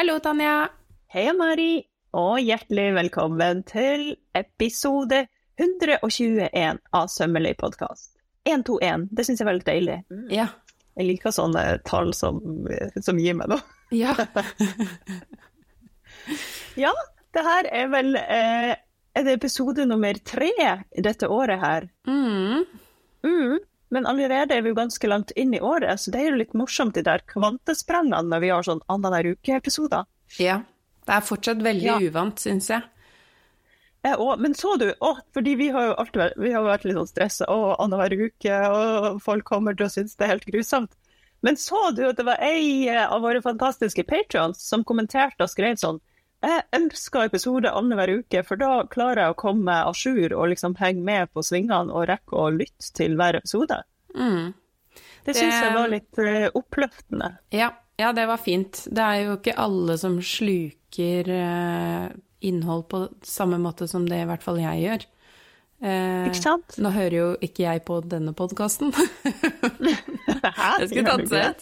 [0.00, 0.70] Hallo, Tanja.
[1.12, 1.82] Hei, Mari,
[2.16, 5.18] og hjertelig velkommen til episode
[5.60, 8.14] 121 av Sømmerlig podkast.
[8.48, 9.98] 121, det syns jeg er veldig deilig.
[10.32, 10.46] Ja.
[10.96, 12.40] Jeg liker sånne tall som,
[13.04, 13.60] som gir meg noe.
[14.00, 14.16] Ja.
[16.80, 16.94] Ja,
[17.36, 18.72] det her er vel eh,
[19.12, 20.48] er det episode nummer tre
[20.96, 21.90] dette året her.
[22.08, 22.64] Mm.
[23.20, 23.60] Mm.
[23.90, 26.52] Men allerede er vi jo ganske langt inn i året, så det er jo litt
[26.54, 30.06] morsomt de der kvantesprengene når vi har sånn annenhver uke-episoder.
[30.38, 30.60] ja.
[31.08, 31.94] Det er fortsatt veldig Ja.
[31.98, 32.82] uvant, syns jeg.
[34.04, 34.38] Jeg òg.
[34.38, 37.08] men så du, å, fordi vi har jo alltid vært, vi har vært litt sånn
[37.08, 40.92] stressa, å, annenhver uke, og folk kommer til å synes det er helt grusomt.
[41.42, 45.80] Men så du at det var ei av våre fantastiske patrions som kommenterte og skrev
[45.80, 45.98] sånn
[46.40, 50.76] Jeg elsker episode annenhver uke, for da klarer jeg å komme à jour og liksom
[50.80, 53.82] henge med på svingene og rekke å lytte til hver episode.
[54.16, 54.54] Mm.
[55.24, 57.28] Det Det- syns jeg var litt eh, oppløftende.
[57.52, 57.70] Ja.
[58.00, 58.86] ja, det var fint.
[58.88, 62.08] Det er jo ikke alle som sluker uh,
[62.40, 65.04] innhold på samme måte som det i hvert fall jeg gjør.
[65.82, 66.74] Eh, Ikke sant?
[66.80, 68.92] Nå hører jo ikke jeg på denne podkasten.
[70.80, 71.54] Jeg skulle tatt seg.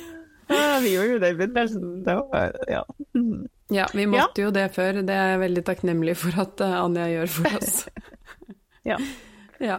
[0.50, 1.84] Ja, vi gjorde jo det i begynnelsen.
[2.06, 2.82] Det var, ja.
[3.14, 3.46] Mm.
[3.70, 4.98] Ja, vi måtte jo det før.
[5.06, 7.76] Det er jeg veldig takknemlig for at eh, Anja gjør for oss.
[8.88, 8.96] Ja.
[9.62, 9.78] Ja.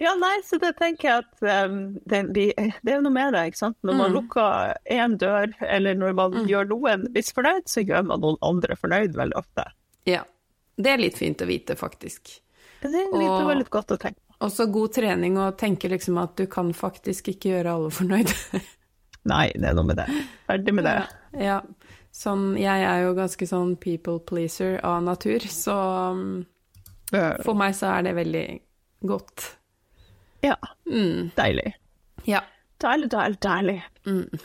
[0.00, 3.58] Ja, nei, så det tenker jeg at um, det, det er noe med det, ikke
[3.60, 3.76] sant.
[3.84, 4.14] Når man Mm.
[4.16, 9.16] lukker én dør, eller når man gjør noen misfornøyd, så gjør man noen andre fornøyd
[9.16, 9.66] veldig ofte.
[10.08, 10.22] ja.
[10.80, 12.30] Det er litt fint å vite, faktisk.
[12.80, 14.36] Det er litt, Og- veldig godt å tenke på.
[14.46, 18.32] Også god trening å tenke liksom at du kan faktisk ikke gjøre alle fornøyd.
[19.28, 20.06] Nei, det er noe med det.
[20.48, 20.94] Ferdig med det.
[21.44, 21.58] Ja.
[22.12, 25.74] Sånn, jeg er jo ganske sånn people pleaser av natur, så
[26.16, 26.46] um,
[27.44, 28.46] for meg så er det veldig
[29.06, 29.50] godt.
[30.42, 30.56] Ja,
[30.90, 31.30] Mm.
[31.36, 31.74] deilig.
[32.26, 32.40] Ja.
[32.80, 33.76] Deilig, deilig, deilig.
[34.08, 34.40] Mm.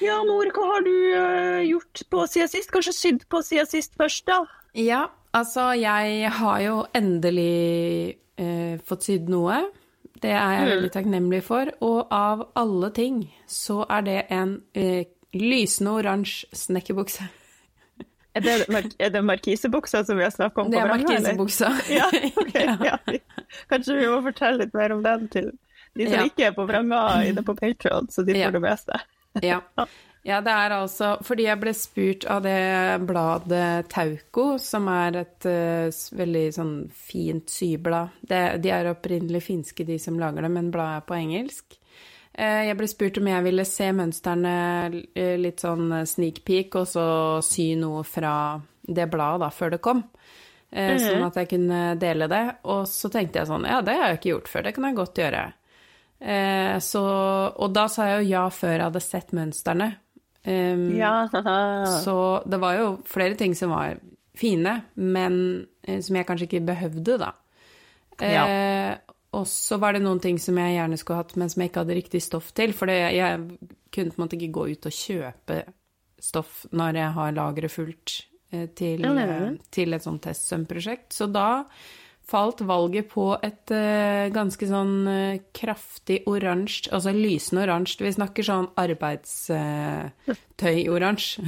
[0.00, 2.70] Ja, mor, hva har du uh, gjort på siden sist?
[2.72, 4.38] Kanskje sydd på siden sist først, da?
[4.78, 5.02] ja,
[5.34, 9.58] altså jeg har jo endelig uh, fått sydd noe.
[10.22, 11.70] Det er jeg veldig takknemlig for.
[11.82, 13.16] Og av alle ting
[13.50, 17.26] så er det en eh, lysende oransje snekkerbukse.
[18.34, 20.70] Er det, mar- er det markisebuksa som vi har snakket om?
[20.72, 21.72] Det er markisebuksa.
[21.92, 22.06] Ja,
[22.44, 22.96] okay, Ja.
[23.68, 25.50] Kanskje vi må fortelle litt mer om den til
[25.98, 26.22] de som Ja.
[26.30, 29.00] ikke er på vranga inne på Patreon, så de får det meste.
[29.44, 29.58] Ja.
[30.22, 32.56] ja, det er altså fordi jeg ble spurt av det
[33.08, 38.14] bladet Tauko, som er et uh, veldig sånn fint syblad.
[38.20, 41.78] Det, de er opprinnelig finske, de som lager det, men bladet er på engelsk.
[42.38, 44.56] Uh, Jeg ble spurt om jeg ville se mønstrene
[44.92, 47.06] uh, litt sånn sneak peek, og så
[47.44, 48.34] sy noe fra
[48.82, 50.06] det bladet da, før det kom.
[50.72, 52.44] Eh, Sånn at jeg kunne dele det.
[52.72, 54.96] Og så tenkte jeg sånn, ja, det har jeg ikke gjort før, det kan jeg
[54.98, 55.42] godt gjøre.
[56.22, 57.02] Eh, så,
[57.52, 59.90] og da sa jeg jo ja før jeg hadde sett mønstrene.
[60.46, 61.28] Um, Ja,
[62.02, 63.98] Så det var jo flere ting som var
[64.34, 67.32] fine, men eh, som jeg kanskje ikke behøvde, da.
[68.22, 68.96] Eh,
[69.32, 71.80] og så var det noen ting som jeg gjerne skulle hatt, men som jeg ikke
[71.84, 72.72] hadde riktig stoff til.
[72.76, 73.38] For jeg
[73.92, 75.62] kunne på en måte ikke gå ut og kjøpe
[76.22, 78.16] stoff når jeg har lageret fullt
[78.52, 81.12] eh, til, eh, til et sånt testsømprosjekt.
[81.16, 81.64] Så da
[82.28, 88.04] falt valget på et uh, ganske sånn uh, kraftig oransje, altså lysende oransje.
[88.06, 91.42] Vi snakker sånn arbeidstøy-oransje.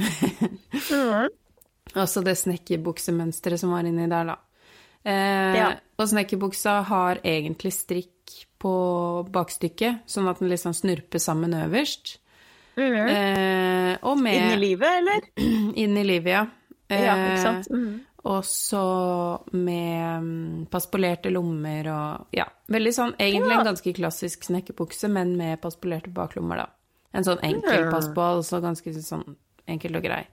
[1.95, 4.37] Altså det snekkerbuksemønsteret som var inni der, da.
[5.05, 5.69] Eh, Ja.
[5.97, 8.11] Og snekkerbuksa har egentlig strikk
[8.59, 8.71] på
[9.31, 12.17] bakstykket, sånn at den liksom snurper sammen øverst.
[12.75, 15.21] Eh, og med Inn i livet, eller?
[15.83, 16.45] Inn i livet, ja.
[16.91, 17.69] Ja, Eh, ikke sant?
[17.71, 18.01] Mm.
[18.25, 18.81] Og så
[19.53, 25.59] med mm, paspolerte lommer og Ja, veldig sånn egentlig en ganske klassisk snekkerbukse, men med
[25.61, 26.69] paspolerte baklommer, da.
[27.13, 29.35] En sånn enkel passball, så ganske sånn
[29.71, 30.23] enkel og grei.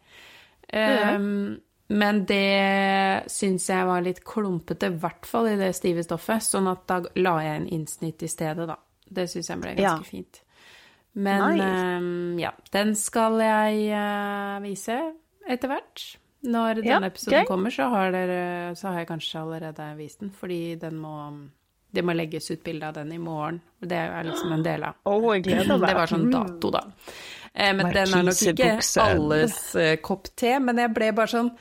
[0.72, 1.60] Um,
[1.92, 6.70] men det syns jeg var litt klumpete, i hvert fall i det stive stoffet, sånn
[6.72, 8.78] at da la jeg en innsnitt i stedet, da.
[9.12, 10.08] Det syns jeg ble ganske Ja.
[10.08, 10.40] fint.
[11.12, 11.98] Men Nice.
[12.00, 14.96] um, ja, den skal jeg uh, vise
[15.46, 16.06] etter hvert.
[16.42, 17.48] Når Ja, denne episoden okay.
[17.48, 18.38] kommer, så har, dere,
[18.78, 21.16] så har jeg kanskje allerede vist den, fordi den må
[21.92, 23.60] det må legges ut bilde av den i morgen.
[23.78, 25.28] Det er liksom en del av oh.
[25.44, 26.86] Det var sånn dato, da.
[27.52, 29.02] Eh, men den er nok ikke Markisebuksen.
[29.04, 31.52] alles eh, kopp te, men jeg ble bare sånn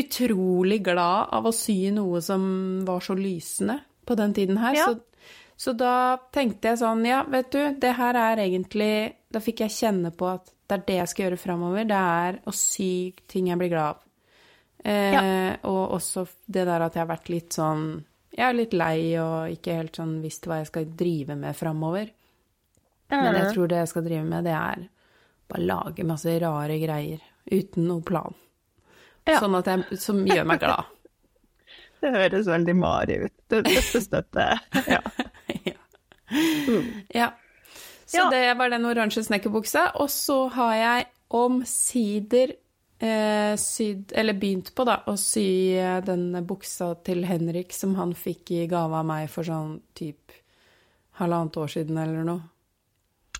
[0.00, 2.42] utrolig glad av å sy noe som
[2.86, 4.78] var så lysende på den tiden her.
[4.78, 4.86] Ja.
[4.86, 5.94] Så, så da
[6.32, 10.26] tenkte jeg sånn, ja, vet du, det her er egentlig Da fikk jeg kjenne på
[10.26, 11.84] at det er det jeg skal gjøre framover.
[11.86, 14.00] Det er å sy ting jeg blir glad av.
[14.84, 17.82] Eh, Og også det der at jeg har vært litt sånn
[18.32, 22.08] Jeg er litt lei og ikke helt sånn visst hva jeg skal drive med framover.
[23.10, 24.84] Men jeg tror det jeg skal drive med, det er
[25.50, 28.32] bare lage masse rare greier uten noe plan.
[29.26, 29.40] Ja.
[29.42, 30.84] Sånn at jeg, som gjør meg glad.
[32.00, 33.34] Det høres veldig Mari ut.
[33.50, 34.84] Det- Dette støtter jeg.
[34.94, 35.02] Ja.
[35.66, 35.74] ja.
[37.14, 37.28] ja.
[38.06, 38.30] Så Ja.
[38.30, 39.90] det var den oransje snekkerbuksa.
[40.00, 42.54] Og så har jeg omsider
[43.00, 48.14] eh, sydd, eller begynt på, da, å sy eh, den buksa til Henrik som han
[48.16, 50.36] fikk i gave av meg for sånn typ
[51.20, 52.40] halvannet år siden eller noe.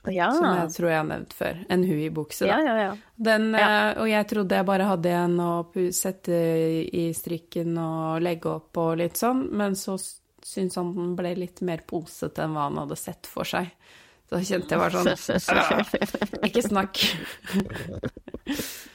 [0.09, 0.31] Ja.
[0.33, 1.59] Som jeg tror jeg har nevnt før.
[1.69, 2.57] En Hui-bukse, da.
[2.57, 2.93] ja, ja, ja.
[3.21, 5.53] Den, eh, og jeg trodde jeg bare hadde en å
[5.93, 6.39] sette
[6.89, 11.61] i strikken og legge opp og litt sånn, men så syntes han den ble litt
[11.67, 13.69] mer posete enn hva han hadde sett for seg.
[14.31, 17.03] Så da kjente jeg bare sånn Ikke snakk.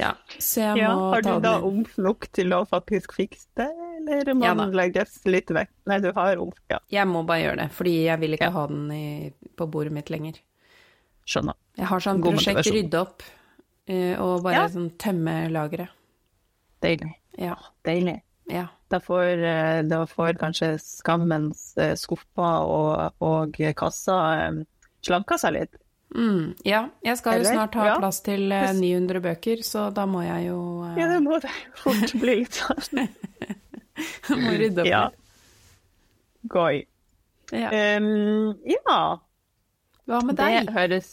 [0.00, 3.68] ja, så jeg Ja, må har du da omf nok til å faktisk fikse det,
[4.08, 5.68] eller må Ja den legges litt vekk?
[5.86, 6.78] Nei, du har omf, ja.
[6.90, 8.54] Jeg må bare gjøre det, fordi jeg vil ikke Ja.
[8.56, 10.38] ha den i, på bordet mitt lenger.
[11.26, 11.54] Skjønner.
[11.76, 12.76] Jeg har sånn God prosjekt motivasjon.
[12.82, 13.22] rydde opp
[13.88, 14.66] eh, og bare Ja.
[14.68, 15.88] sånn tømme lageret.
[16.82, 17.14] Deilig.
[17.38, 17.56] Ja.
[17.84, 18.22] Deilig.
[18.48, 18.66] ja.
[18.90, 24.64] Da får, eh, da får kanskje skammens eh, skuffer og, og kasser eh,
[25.02, 25.76] slanka seg litt.
[26.14, 27.94] Mm, ja, jeg skal jo snart ha Ja.
[27.98, 30.92] plass til eh, 900 bøker, så da må jeg jo uh...
[30.98, 31.50] Ja, det må det
[31.80, 33.08] fort bli litt sånn.
[34.44, 35.04] må rydde opp Ja.
[36.54, 36.84] Gøy.
[37.54, 37.70] Ja.
[37.98, 38.98] Um, ja,
[40.06, 40.68] Hva med deg?
[40.68, 41.10] det høres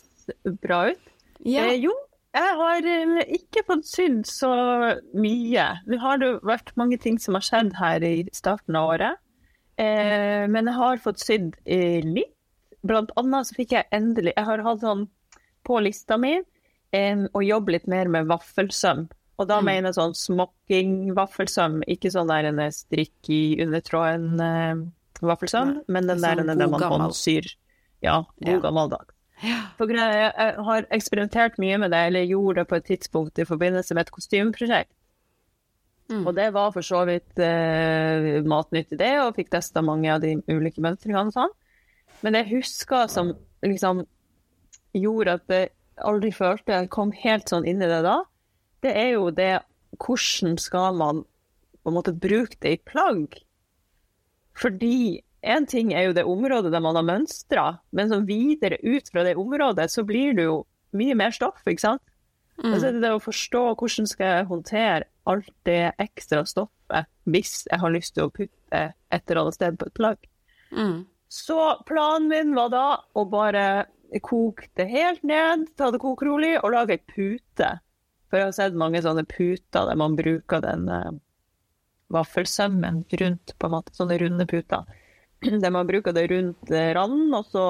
[0.62, 1.12] bra ut.
[1.48, 1.66] Ja.
[1.66, 1.94] Eh, jo,
[2.36, 4.52] jeg har eh, ikke fått sydd så
[5.18, 5.66] mye.
[5.88, 9.22] Det har det vært mange ting som har skjedd her i starten av året.
[9.82, 12.36] Eh, men jeg har fått sydd eh, litt.
[12.84, 15.04] Blant annet så fikk jeg endelig Jeg har hatt sånn
[15.64, 19.08] på lista mi um, å jobbe litt mer med vaffelsøm.
[19.40, 19.66] Og da Mm.
[19.66, 26.22] mener jeg sånn smokking-vaffelsøm, ikke sånn der en strikk i undertråden-vaffelsøm, Nei, men den sånn
[26.22, 27.00] der der god man gammel.
[27.08, 27.56] håndsyr.
[28.02, 28.60] Ja, god Ja.
[28.60, 29.14] gammeldags.
[29.44, 29.62] Ja.
[29.78, 33.44] For greia, jeg har eksperimentert mye med det, eller gjorde det på et tidspunkt i
[33.46, 34.92] forbindelse med et kostymeprosjekt.
[36.10, 36.28] Mm.
[36.28, 40.36] Og det var for så vidt eh, matnyttig det, og fikk testa mange av de
[40.48, 41.50] ulike mønstringene og sånn.
[42.22, 43.34] Men det jeg husker som
[43.66, 44.04] liksom
[44.98, 45.72] gjorde at jeg
[46.02, 48.22] aldri følte jeg kom helt sånn inn i det da,
[48.86, 49.54] det er jo det
[50.02, 51.24] hvordan skal man
[51.82, 53.38] på en måte bruke det i plagg?
[54.58, 57.66] Fordi en ting er jo det området der man har mønstra,
[57.96, 60.62] men så videre ut fra det området så blir det jo
[60.98, 62.04] mye mer stoff, ikke sant?
[62.62, 67.08] Og så er det det å forstå hvordan skal jeg håndtere alt det ekstra stoffet
[67.30, 70.28] hvis jeg har lyst til å putte et eller annet sted på et plagg.
[70.70, 71.00] Mm.
[71.32, 72.86] Så planen min var da
[73.16, 73.86] å bare
[74.20, 77.70] koke det helt ned, ta det kokrolig og lage ei pute.
[78.28, 81.14] For jeg har sett mange sånne puter der man bruker den uh,
[82.12, 84.84] vaffelsømmen rundt, på en måte, sånne runde puter.
[85.64, 87.64] Der man bruker det rundt eh, randen, og så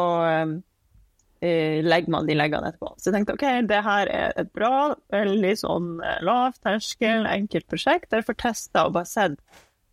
[1.46, 2.96] eh, legger man de leggene etterpå.
[2.98, 5.94] Så jeg tenkte ok, det her er et bra, veldig sånn
[6.26, 8.10] lav terskel, enkelt prosjekt.
[8.12, 9.40] Derfor testa og bare sett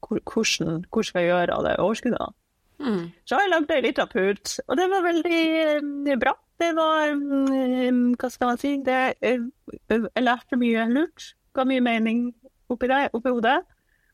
[0.08, 2.24] hvordan, hvordan, hvor skal jeg gjøre av det overskuddet.
[2.24, 2.47] da.
[2.78, 6.34] Så har jeg lagd ei lita pult, og det var veldig eh, bra.
[6.58, 8.76] Det var mm, Hva skal man si?
[8.86, 9.42] Det, eh,
[9.90, 11.32] jeg lærte mye lurt.
[11.54, 12.28] Ga mye mening
[12.70, 13.60] oppi, det, oppi hodet.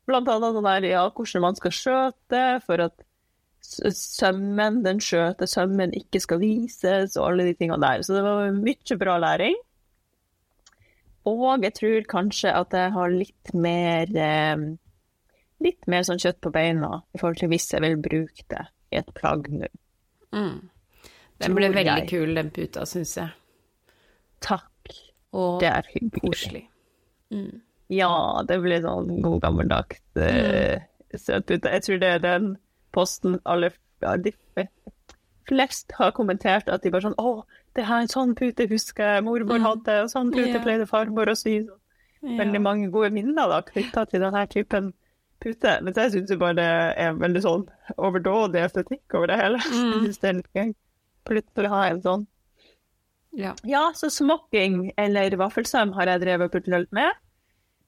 [0.09, 3.05] Blant annet sånn der, ja, hvordan man skal skjøte for at
[3.65, 8.05] sømmen, den skjøte sømmen ikke skal vises, og alle de tingene der.
[8.05, 9.57] Så det var mye bra læring.
[11.25, 14.65] Og jeg tror kanskje at jeg har litt mer eh,
[15.63, 18.99] litt mer sånn kjøtt på beina i forhold til hvis jeg vil bruke det i
[19.01, 19.69] et plagg nå.
[20.35, 20.57] Mm.
[21.43, 22.09] Den ble veldig jeg.
[22.11, 23.31] kul, den puta, syns jeg.
[24.45, 24.95] Takk,
[25.33, 26.21] Og det er hyggelig.
[26.23, 26.65] koselig.
[27.35, 27.61] Mm.
[27.95, 28.11] Ja,
[28.49, 30.79] det blir sånn god gammeldags uh,
[31.15, 31.71] søtpute.
[31.75, 32.51] Jeg tror det er den
[32.95, 34.33] posten alle ja, de
[35.49, 37.45] flest har kommentert at de bare sånn Å,
[37.77, 39.65] det her er en sånn pute husker jeg mormor Mm.
[39.67, 40.63] hadde, og sånn pute yeah.
[40.65, 41.59] pleide farmor å sy.
[42.25, 44.93] Veldig mange gode minner da, knytta til denne typen
[45.45, 45.75] pute.
[45.85, 46.69] Men jeg syns jo bare det
[47.05, 49.61] er veldig sånn overdådig estetikk over det hele.
[49.71, 50.07] Mm.
[50.07, 50.71] Jeg det er litt gøy.
[51.29, 52.25] Plutselig ha en sånn
[53.35, 53.53] Ja.
[53.67, 57.21] Ja, så smokking eller vaffelsøm har jeg drevet litt med.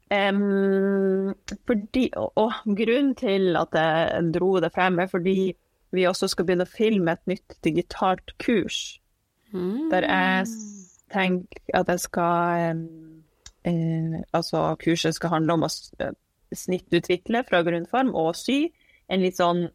[0.07, 1.35] Um,
[1.67, 5.57] fordi, og, og grunnen til at jeg dro det frem, er fordi
[5.95, 9.01] vi også skal begynne å filme et nytt digitalt kurs.
[9.55, 9.89] Mm.
[9.91, 10.47] Der jeg
[11.15, 12.87] tenker at jeg skal um,
[13.67, 15.71] uh, Altså, kurset skal handle om å
[16.55, 18.67] snittutvikle fra grunnform og sy
[19.13, 19.67] en litt sånn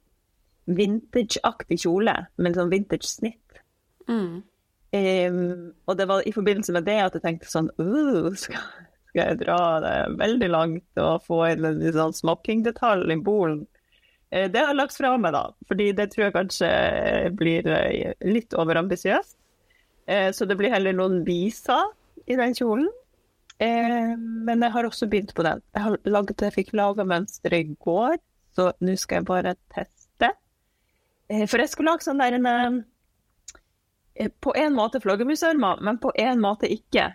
[0.71, 3.61] vintage-aktig kjole med en sånn vintage-snitt.
[4.07, 4.41] Mm.
[4.91, 5.43] Um,
[5.87, 8.63] og det var i forbindelse med det at jeg tenkte sånn uh, skal,
[9.07, 13.61] skal jeg dra det veldig langt og få inn en litt sånn smokkingdetalj i bolen?
[14.35, 16.71] Uh, det har jeg lagt fra meg, da, fordi det tror jeg kanskje
[17.39, 19.37] blir eh, litt overambisiøst.
[20.11, 21.91] Eh, så det blir heller noen viser
[22.27, 22.89] i den kjolen.
[23.61, 25.61] Eh, men jeg har også begynt på den.
[25.75, 28.17] Jeg, har laget, jeg fikk laga mønsteret i går,
[28.57, 30.31] så nå skal jeg bare teste.
[31.29, 36.11] Eh, for jeg skulle lage sånn der en eh, På en måte flaggermusarmer, men på
[36.19, 37.11] en måte ikke.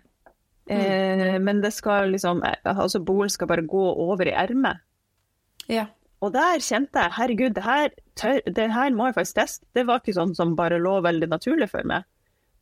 [0.66, 4.82] Eh, Men det skal liksom eh, Altså, bolen skal bare gå over i ermet.
[5.70, 5.86] Ja.
[6.24, 9.66] Og der kjente jeg herregud, det her, tør, det her må jeg faktisk teste.
[9.76, 12.06] Det var ikke sånn som bare lå veldig naturlig for meg.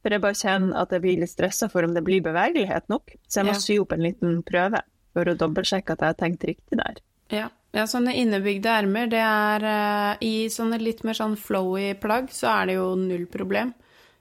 [0.05, 3.15] For jeg bare kjenner at jeg blir litt stressa for om det blir bevegelighet nok.
[3.27, 3.61] Så jeg må Ja.
[3.65, 4.83] sy opp en liten prøve
[5.15, 7.01] for å dobbeltsjekke at jeg har tenkt riktig der.
[7.33, 7.49] Ja.
[7.73, 12.51] ja, sånne innebygde ermer, det er uh, I sånne litt mer sånn flowy plagg, så
[12.53, 13.73] er det jo null problem.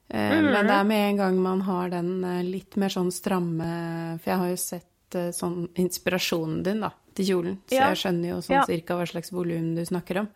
[0.07, 4.19] Eh, Men det er med en gang man har den uh, litt mer sånn stramme
[4.21, 4.89] For jeg har jo sett
[5.35, 7.89] sånn inspirasjonen din, da, til kjolen, så Ja.
[7.93, 10.29] jeg skjønner jo sånn cirka hva slags volum du snakker om.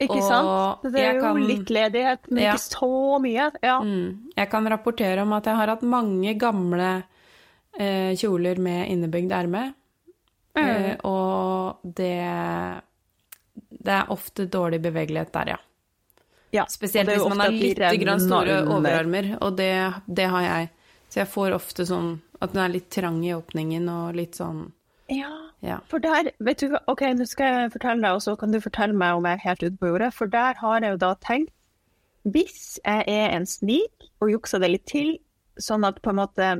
[0.00, 0.82] Ikke Og sant?
[0.92, 2.52] Det er jo kan- litt ledighet, men Ja.
[2.54, 3.50] ikke så mye.
[3.62, 3.80] Ja.
[3.80, 4.30] Mm.
[4.36, 7.04] Jeg kan rapportere om at jeg har hatt mange gamle
[7.78, 9.74] eh, kjoler med innebygd erme,
[10.56, 10.62] Mm.
[10.62, 12.82] eh, og det
[13.84, 15.56] Det er ofte dårlig bevegelighet der, ja.
[16.52, 16.64] ja.
[16.66, 20.70] Spesielt hvis man har litt grann store overarmer, og det, det har jeg.
[21.10, 24.72] Så jeg får ofte sånn at den er litt trang i åpningen og litt sånn
[25.08, 25.28] Ja.
[25.64, 25.78] Ja.
[25.88, 28.58] For der, vet du hva, ok, nå skal jeg fortelle deg, og så kan du
[28.60, 30.10] fortelle meg om jeg er helt ute på jordet.
[30.16, 31.52] For der har jeg jo da tenkt,
[32.24, 35.14] hvis jeg er en snik og jukser det litt til,
[35.60, 36.50] sånn at på en måte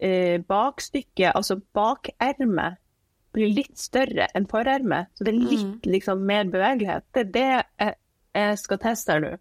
[0.00, 2.78] eh, bakstykket, altså bakermet,
[3.34, 7.04] blir litt større enn forermet, så det er litt liksom mer bevegelighet.
[7.14, 7.94] Det er det jeg,
[8.38, 9.34] jeg skal teste her nå.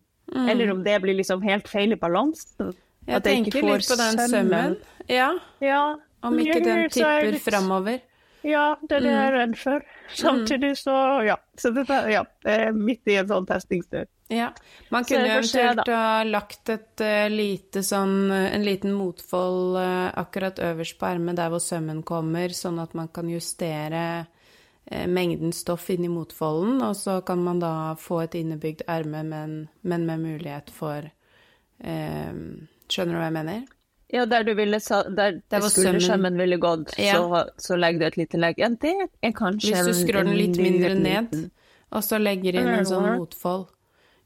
[0.52, 2.74] Eller om det blir liksom helt feil i balansen.
[3.08, 4.34] Jeg At jeg tenker litt på den sømmen.
[4.34, 4.76] sømmen.
[5.08, 5.30] Ja,
[5.64, 5.96] Ja.
[6.28, 8.00] om ikke den er tipper det- framover.
[8.46, 9.86] Ja, det er det jeg er redd for.
[10.14, 11.38] Samtidig så, ja.
[11.58, 14.08] Så dette, ja, er midt i en sånn testingstur.
[14.32, 14.52] Ja.
[14.92, 20.98] Man kunne eventuelt ha lagt et eh, lite sånn En liten motfold eh, akkurat øverst
[21.00, 26.12] på ermet der hvor sømmen kommer, sånn at man kan justere eh, mengden stoff inni
[26.12, 31.08] motfolden, og så kan man da få et innebygd erme, men, men med mulighet for
[31.08, 32.44] eh,
[32.88, 33.66] Skjønner du hva jeg mener?
[34.14, 37.18] Ja, der du ville sa, der Der var skuldersømmen ville gått, Ja.
[37.18, 38.58] så, så legger du et lite legg.
[38.58, 41.50] Ja, det er kanskje Hvis du skrur den litt mindre ned,
[41.92, 43.68] og så legger inn en sånn motfold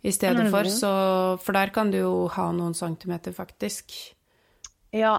[0.04, 0.92] i stedet for, så
[1.42, 3.92] For der kan du jo ha noen centimeter, faktisk.
[4.94, 5.18] Ja.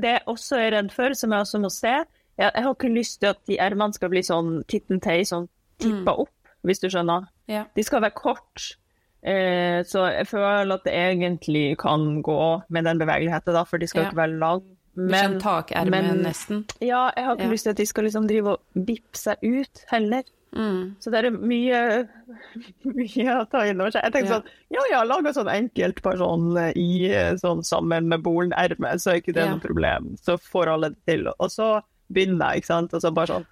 [0.00, 1.92] Det jeg også er redd for, som jeg også må se,
[2.38, 5.48] jeg, jeg har ikke lyst til at de ermene skal bli sånn tittentei, sånn
[5.80, 6.32] tippa opp,
[6.64, 7.26] hvis du skjønner.
[7.50, 7.64] Ja.
[7.76, 8.76] De skal være kort.
[9.22, 13.86] Eh, så jeg føler at det egentlig kan gå med den bevegeligheten, da, for de
[13.86, 14.08] skal Ja.
[14.10, 14.62] ikke være lang.
[14.96, 15.38] Men,
[15.90, 16.64] men- nesten.
[16.80, 17.50] Ja, jeg har ikke Ja.
[17.52, 20.22] lyst til at de skal liksom drive og vippe seg ut heller.
[20.52, 20.96] Mm.
[20.98, 22.08] Så det er mye,
[22.84, 24.02] mye å ta inn over seg.
[24.02, 24.40] Jeg tenkte Ja.
[24.40, 28.94] sånn, ja ja, lag en sånn enkelt bare eh, i eh, sånn sammen med bolenerme,
[28.98, 30.16] så er ikke det noe problem.
[30.18, 31.28] Så får alle det til.
[31.38, 32.94] Og så begynner jeg, ikke sant.
[32.94, 33.46] Og så bare sånn,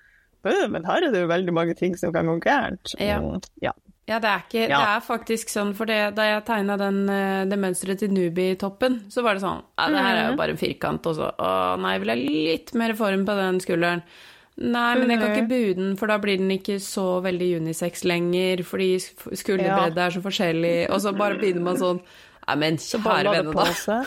[0.45, 2.95] «Øh, men her er det jo veldig mange ting som kan gå gærent.
[2.99, 3.73] Ja.
[4.09, 4.19] Ja.
[4.25, 4.79] Det er, ikke, Ja.
[4.81, 9.35] det er faktisk sånn, for det, da jeg tegna det mønsteret til Nubi-toppen, så var
[9.37, 12.09] det sånn Ja, det her er jo bare en firkant, og så Å nei, vil
[12.15, 14.03] jeg litt mer form på den skulderen?
[14.59, 18.03] Nei, men jeg kan ikke bue den, for da blir den ikke så veldig unisex
[18.09, 22.01] lenger, fordi sk- skulderbredde er så forskjellig, og så bare begynner man sånn
[22.49, 24.05] Nei, men kjære vene, da.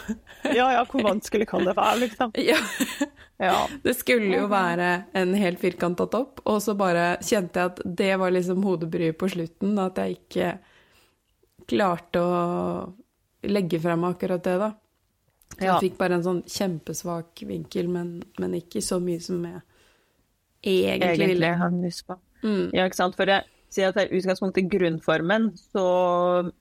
[0.49, 2.31] Ja ja, hvor vanskelig kan det være, liksom?
[2.49, 2.57] Ja.
[3.41, 3.55] Ja.
[3.83, 8.11] Det skulle jo være en helt firkanta topp, og så bare kjente jeg at det
[8.21, 10.51] var liksom hodebryet på slutten, at jeg ikke
[11.71, 12.35] klarte å
[13.49, 14.71] legge frem akkurat det, da.
[15.57, 15.73] Så Ja.
[15.79, 19.61] jeg fikk bare en sånn kjempesvak vinkel, men, men ikke så mye som jeg
[20.63, 21.71] egentlig Egentlig ville.
[21.83, 22.17] lyst på.
[22.43, 22.69] Mm.
[22.73, 23.15] Ja, ikke sant.
[23.17, 26.51] For jeg sier at det er utgangspunktet grunnformen, så,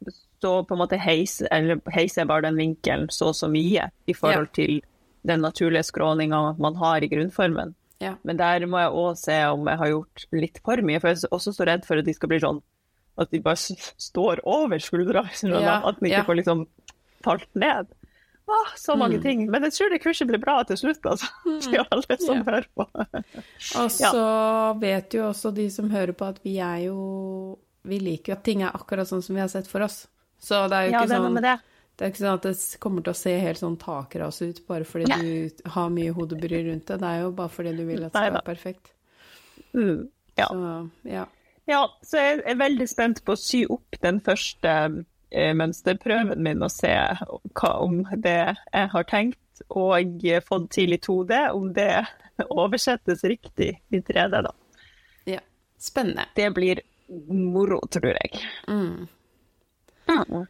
[0.43, 3.91] så på en måte heiser eller heiser jeg bare den vinkelen så og så mye
[4.09, 4.81] i forhold til
[5.27, 7.75] den naturlige skråninga man har i grunnformen.
[8.01, 8.15] Ja.
[8.25, 11.21] Men der må jeg òg se om jeg har gjort litt for mye, for jeg
[11.25, 12.63] er også så redd for at de skal bli sånn
[13.21, 13.59] at de bare
[14.01, 15.27] står over skuldra.
[15.45, 16.25] Ja, at de ikke ja.
[16.25, 16.63] får liksom
[17.27, 17.91] falt ned.
[18.51, 19.23] Ah, så mange Mm.
[19.23, 19.43] ting.
[19.51, 21.27] Men jeg tror det kurset blir bra til slutt, altså.
[21.69, 22.87] Til alle som hører på.
[23.79, 24.23] Og så
[24.81, 28.43] vet jo også de som hører på, at vi er jo Vi liker jo at
[28.45, 30.07] ting er akkurat sånn som vi har sett for oss.
[30.41, 31.39] Så det er jo ikke sånn
[32.01, 32.07] det.
[32.07, 35.21] Er ikke sånn at det kommer til å se helt sånn takras ut bare fordi
[35.21, 36.99] du har mye hodebry rundt det.
[37.03, 38.95] Det er jo bare fordi du vil at det skal være perfekt.
[39.77, 40.09] Mm.
[40.41, 40.49] Ja.
[40.49, 40.73] Så
[41.11, 41.27] ja.
[41.71, 44.73] Ja, så jeg er veldig spent på å sy opp den første
[45.31, 46.91] eh, mønsterprøven min og se
[47.61, 49.39] hva om det jeg har tenkt
[49.69, 51.93] og fått til i 2D, om det
[52.49, 54.53] oversettes riktig i 3D, da.
[55.29, 55.43] ja.
[55.79, 56.25] Spennende.
[56.35, 56.81] Det blir
[57.29, 58.41] moro, tror jeg.
[58.69, 59.07] Mm.
[60.09, 60.47] Mm.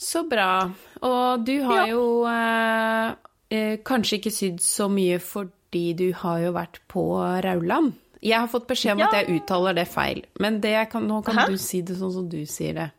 [0.00, 0.70] Så bra.
[1.04, 1.88] Og du har Ja.
[1.92, 3.14] jo eh,
[3.52, 7.04] eh, kanskje ikke sydd så mye fordi du har jo vært på
[7.44, 7.92] Rauland.
[8.22, 9.06] Jeg har fått beskjed om Ja.
[9.08, 11.46] at jeg uttaler det feil, men det kan, nå kan Hæ?
[11.48, 12.90] du si det sånn som du sier det.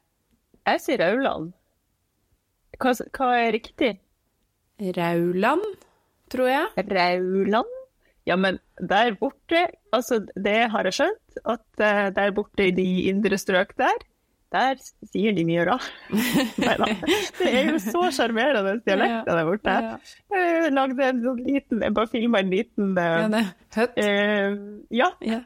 [0.66, 1.54] Jeg sier Rauland.
[2.80, 3.98] Hva, hva er riktig?
[4.98, 5.62] Rauland,
[6.30, 6.88] tror jeg.
[6.90, 7.68] Rauland?
[8.26, 12.86] Ja, men der borte, altså det har jeg skjønt, at eh, der borte i de
[13.10, 13.98] indre strøk der,
[14.52, 14.76] der
[15.12, 15.86] sier de mye rart.
[16.62, 16.88] Neida.
[17.40, 19.76] Det er jo så sjarmerende dialekt der borte.
[20.36, 23.40] Jeg lagde en sånn liten, jeg bare filma en liten uh.
[23.78, 23.96] Høtt.
[23.98, 24.60] Uh,
[24.92, 25.42] Ja, Ja.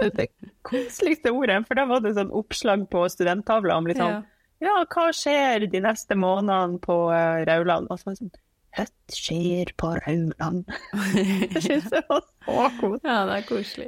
[0.00, 0.28] det, det
[0.64, 1.58] koseligste ordet.
[1.68, 4.24] For da var det sånn oppslag på studenttavla om litt sånn Ja.
[4.64, 7.90] Ja, hva skjer de neste månedene på uh, Rauland?
[7.92, 8.36] Og så var det sånn
[8.76, 10.64] Høtt skjer på Rauland.
[11.52, 13.00] Det syns jeg var så koselig.
[13.08, 13.86] ja, det er koselig.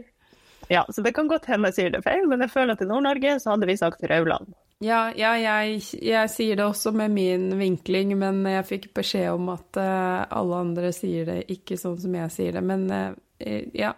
[0.68, 2.88] Ja, så det kan godt hende jeg sier det feil, men jeg føler at i
[2.88, 4.52] Nord-Norge så hadde vi sagt Rauland.
[4.84, 9.50] Ja, ja jeg, jeg sier det også med min vinkling, men jeg fikk beskjed om
[9.54, 12.62] at uh, alle andre sier det ikke sånn som jeg sier det.
[12.66, 13.94] Men uh, ja,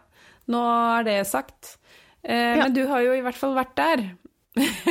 [0.50, 0.62] nå
[0.96, 1.76] er det sagt.
[2.24, 2.66] Uh, Ja.
[2.66, 4.06] Men du har jo i hvert fall vært der.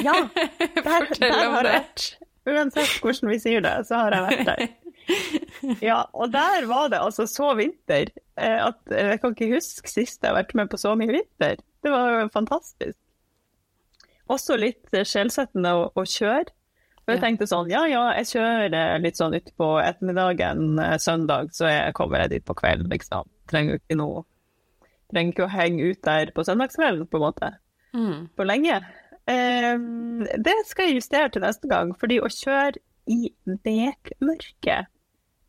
[0.01, 0.15] Ja,
[0.85, 2.05] der, der har jeg vært.
[2.49, 4.67] Uansett hvordan vi sier det, så har jeg vært der.
[5.81, 10.29] Ja, og der var det altså så vinter at jeg kan ikke huske sist jeg
[10.29, 11.57] har vært med på så mye vinter.
[11.83, 12.97] Det var jo fantastisk.
[14.29, 16.51] Også litt skjellsettende å, å kjøre.
[17.03, 21.49] For jeg tenkte sånn, ja ja, jeg kjører eh, litt sånn utpå ettermiddagen eh, søndag,
[21.57, 23.25] så jeg kommer jeg dit på kvelden, liksom.
[23.49, 24.25] Trenger ikke noe
[25.09, 27.47] Trenger ikke å henge ut der på søndagskvelden, på en måte
[27.97, 28.27] Mm.
[28.37, 28.75] for lenge.
[29.25, 29.77] Eh,
[30.37, 32.77] det skal jeg justere til neste gang, fordi å kjøre
[33.09, 33.31] i
[33.65, 34.75] bekmørke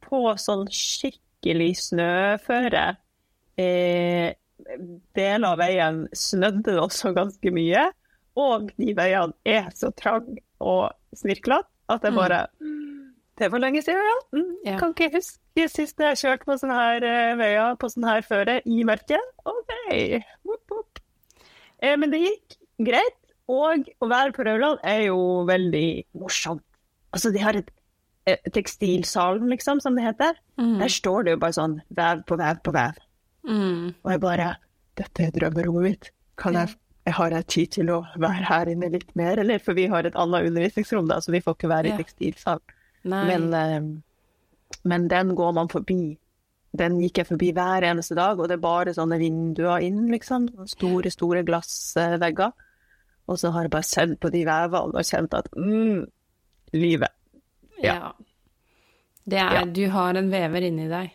[0.07, 2.87] på sånn skikkelig snøføre
[3.61, 4.33] eh,
[5.17, 7.89] Deler av veien snødde det også ganske mye,
[8.39, 12.45] og de veiene er så trange og snirklete at jeg bare
[13.41, 14.17] Det var lenge siden, ja.
[14.37, 14.79] Mm, Ja.
[14.79, 18.59] Kan ikke huske sist jeg kjørte på sånne her eh, veier på sånn her føre
[18.69, 19.21] i mørket.
[19.49, 19.73] OK.
[20.45, 21.01] Woop, woop.
[21.83, 23.17] Eh, men det gikk greit.
[23.51, 25.17] Og å være på Rauland er jo
[25.49, 26.63] veldig morsomt.
[27.11, 27.71] Altså, de har et
[28.29, 30.37] eh, tekstilsalen, liksom, som det heter.
[30.61, 30.77] Mm.
[30.85, 33.01] Der står det jo bare sånn vev på vev på vev.
[33.51, 33.91] Mm.
[34.05, 34.49] Og jeg bare
[35.01, 36.11] Dette er drømmerommet mitt.
[36.39, 36.75] Kan jeg,
[37.07, 39.59] jeg Har jeg tid til å være her inne litt mer, eller?
[39.63, 41.95] For vi har et annet undervisningsrom, da, så vi får ikke være Ja.
[41.99, 42.75] i tekstilsalen.
[43.05, 43.81] Men, eh,
[44.85, 46.19] men den går man forbi.
[46.77, 50.49] Den gikk jeg forbi hver eneste dag, og det er bare sånne vinduer inn, liksom.
[50.71, 52.53] Store, store glassvegger.
[53.27, 56.05] Og så har jeg bare sett på de vevene og kjent at mm,
[56.75, 57.11] livet.
[57.83, 57.95] ja.
[57.95, 58.13] ja.
[59.31, 59.65] Det er, Ja.
[59.65, 61.11] Du har en vever inni deg.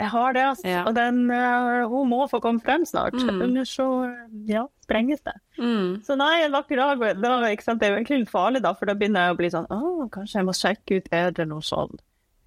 [0.00, 0.66] Jeg har det, altså.
[0.68, 0.82] Ja.
[0.88, 3.14] Og den, uh, hun må få komme frem snart.
[3.14, 3.42] Mm.
[3.46, 3.86] Ellers så
[4.48, 5.36] ja, sprenges det.
[5.58, 6.00] Mm.
[6.02, 8.96] Så nei, en vakker dag da, Det er jo egentlig litt farlig, da, for da
[8.98, 11.94] begynner jeg å bli sånn Å, kanskje jeg må sjekke ut Er det noe sånn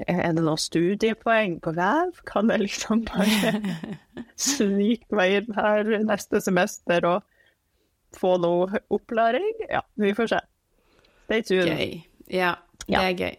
[0.04, 2.20] Er det noe studiepoeng på vev?
[2.28, 3.64] Kan jeg liksom bare
[4.50, 9.50] snike meg inn her neste semester og få noe opplæring?
[9.72, 10.44] Ja, vi får se.
[11.28, 11.74] Stay tuned.
[11.74, 12.00] Gøy.
[12.32, 12.56] Ja,
[12.88, 13.36] det er gøy.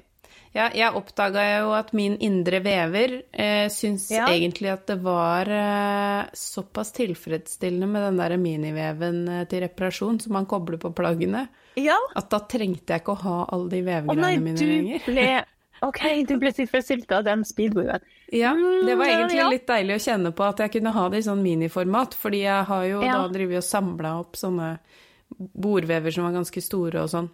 [0.54, 4.26] Ja, jeg oppdaga jo at min indre vever eh, syns Ja.
[4.32, 10.32] egentlig at det var eh, såpass tilfredsstillende med den der miniveven eh, til reparasjon som
[10.32, 11.96] man kobler på plaggene, Ja.
[12.16, 15.04] at da trengte jeg ikke å ha alle de vevegreiene mine du lenger.
[15.06, 15.44] ble
[15.88, 18.00] OK, du ble tilfredsstilt av den speedwayen.
[18.32, 21.18] Ja, det var Mm, egentlig litt deilig å kjenne på at jeg kunne ha det
[21.20, 23.12] i sånn miniformat, fordi jeg har jo Ja.
[23.22, 24.78] da drevet og samla opp sånne
[25.38, 27.28] bordvever som var ganske store og sånn.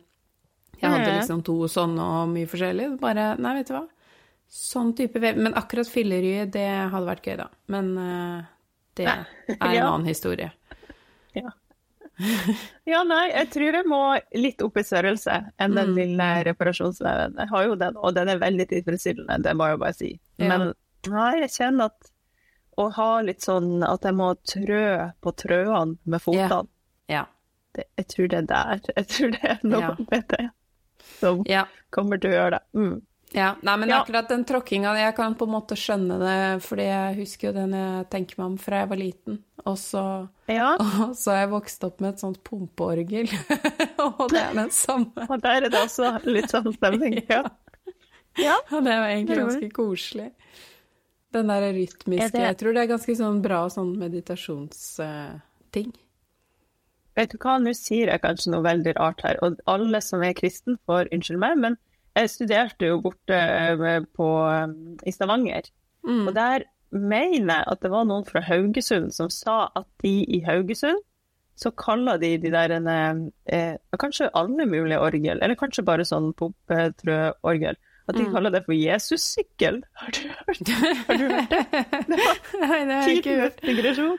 [0.80, 2.88] Jeg hadde liksom to sånne og mye forskjellig.
[3.00, 3.84] Bare, nei, vet du hva.
[4.54, 5.36] Sånn type vev.
[5.40, 7.48] Men akkurat filleryet, det hadde vært gøy, da.
[7.74, 8.42] Men uh,
[8.96, 9.24] det er
[9.58, 9.88] en Ja.
[9.92, 10.50] annen historie.
[11.34, 11.50] Ja.
[12.86, 14.00] ja, nei, jeg tror jeg må
[14.38, 15.96] litt opp i størrelse enn den Mm.
[15.98, 17.34] lille reparasjonsveven.
[17.42, 20.12] Jeg har jo den, og den er veldig tilfredsstillende, det må jeg bare si.
[20.38, 20.48] Ja.
[20.52, 20.74] Men
[21.10, 22.10] nei, jeg kjenner at
[22.78, 26.68] å ha litt sånn at jeg må trø på trøene med fotene,
[27.10, 27.24] Ja.
[27.74, 28.80] det, jeg tror det er der.
[28.96, 29.96] Jeg tror det er noe Ja.
[29.98, 30.50] med det
[31.24, 31.64] som Ja.
[31.90, 32.62] kommer til å gjøre det.
[32.76, 32.94] Mm.
[33.34, 33.96] Ja, nei, men Ja.
[34.04, 37.72] akkurat den tråkkinga, jeg kan på en måte skjønne det, fordi jeg husker jo den
[37.74, 39.38] jeg tenker meg om fra jeg var liten.
[39.66, 40.02] Og så,
[40.46, 40.74] Ja,
[41.08, 43.26] og så har jeg vokst opp med et sånt pumpeorgel,
[44.04, 45.10] og det er den samme.
[45.28, 47.18] og der er det også litt sånn stemning.
[47.32, 47.42] Ja.
[48.38, 48.54] ja.
[48.70, 50.30] Og det var egentlig ganske koselig.
[51.34, 55.92] Den der rytmiske det- Jeg tror det er ganske sånn bra sånn meditasjonsting.
[57.16, 60.32] Vet du hva, nå sier jeg kanskje noe veldig rart her, og alle som er
[60.34, 61.76] kristen får unnskyld meg, men
[62.16, 64.74] jeg studerte jo borte eh, på, eh,
[65.06, 65.70] i Stavanger,
[66.04, 66.26] Mm.
[66.28, 70.42] og der mener jeg at det var noen fra Haugesund som sa at de i
[70.44, 71.00] Haugesund,
[71.56, 76.32] så kaller de de der en, eh, kanskje alle mulige orgel, eller kanskje bare sånn
[76.34, 78.32] pumpetrøorgel, At de Mm.
[78.34, 79.82] kaller det for Jesus-sykkel.
[79.94, 80.10] Har
[81.08, 81.66] Har du hørt det?
[82.60, 84.18] Nei, det har ikke Tidenes digresjon.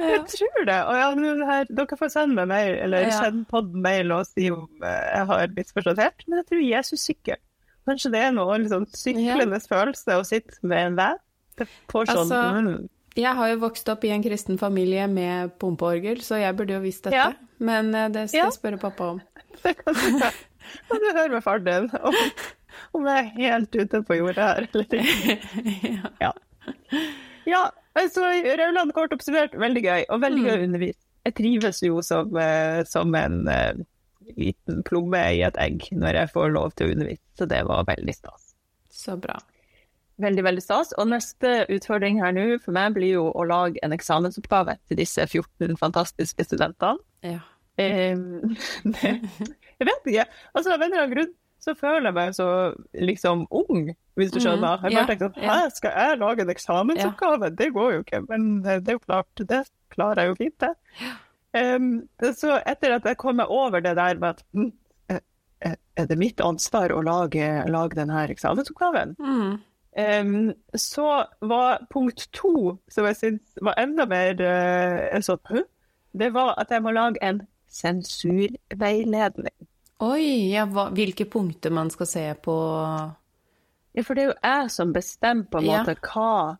[0.00, 0.78] Jeg tror det.
[0.88, 1.08] Og ja,
[1.48, 3.18] her, dere får sende meg mail, eller Ja.
[3.26, 7.42] send pod mail og si om eh, jeg har misforstått helt, men jeg tror Jesus-sykkel.
[7.88, 9.66] Kanskje det er noe liksom, syklende ja.
[9.68, 11.22] følelse å sitte med en venn?
[11.58, 12.88] Sånn Altså, mm.
[13.18, 16.80] Jeg har jo vokst opp i en kristen familie med pumpeorgel, så jeg burde jo
[16.80, 17.18] visst dette.
[17.18, 17.58] Ja.
[17.62, 19.20] Men eh, det skal jeg spørre pappa om.
[19.62, 20.40] Det kan du hører
[20.88, 22.14] Kan du høre med faren din om,
[22.96, 25.36] om jeg er helt ute på jordet her eller ikke?
[26.24, 26.30] ja.
[27.44, 27.62] Ja.
[27.98, 28.24] Altså
[28.58, 30.46] Rauland kort oppsummert, veldig gøy, og veldig Mm.
[30.48, 30.98] gøy å undervise.
[31.26, 33.74] Jeg trives jo som, eh, som en eh,
[34.36, 37.84] liten plomme i et egg når jeg får lov til å undervise, så det var
[37.84, 38.54] veldig stas.
[38.90, 39.38] Så bra.
[40.20, 40.92] Veldig, veldig stas.
[40.98, 45.24] Og neste utfordring her nå for meg blir jo å lage en eksamensoppgave til disse
[45.26, 46.98] 14 fantastiske studentene.
[47.22, 47.40] Ja.
[47.80, 49.14] Um, det,
[49.80, 50.26] jeg vet ikke.
[50.54, 52.46] Altså, av en eller annen grunn så føler jeg meg så
[52.98, 54.82] liksom ung, hvis du skjønner.
[54.82, 57.50] Jeg bare tenkte sånn, hæ, skal jeg lage en eksamensoppgave?
[57.58, 58.22] Det går jo ikke.
[58.26, 59.60] Men eh, det er jo klart, det
[59.94, 60.72] klarer jeg jo fint, det.
[61.52, 61.90] Um,
[62.32, 64.70] så etter at jeg kom meg over det der med at hm,
[65.12, 65.20] eh,
[65.68, 69.14] eh, er det mitt ansvar å lage, lage denne eksamensoppgaven?
[69.20, 69.60] Mm.
[69.92, 71.08] Um, så
[71.44, 75.66] var punkt to, som jeg syns var enda mer uh, sånn
[76.16, 79.54] Det var at jeg må lage en sensurveiledning.
[80.02, 82.54] Oi, ja, hva, hvilke punkter man skal se på
[83.92, 85.82] Ja, for det er jo jeg som bestemmer på en Ja.
[85.84, 86.56] måte hva,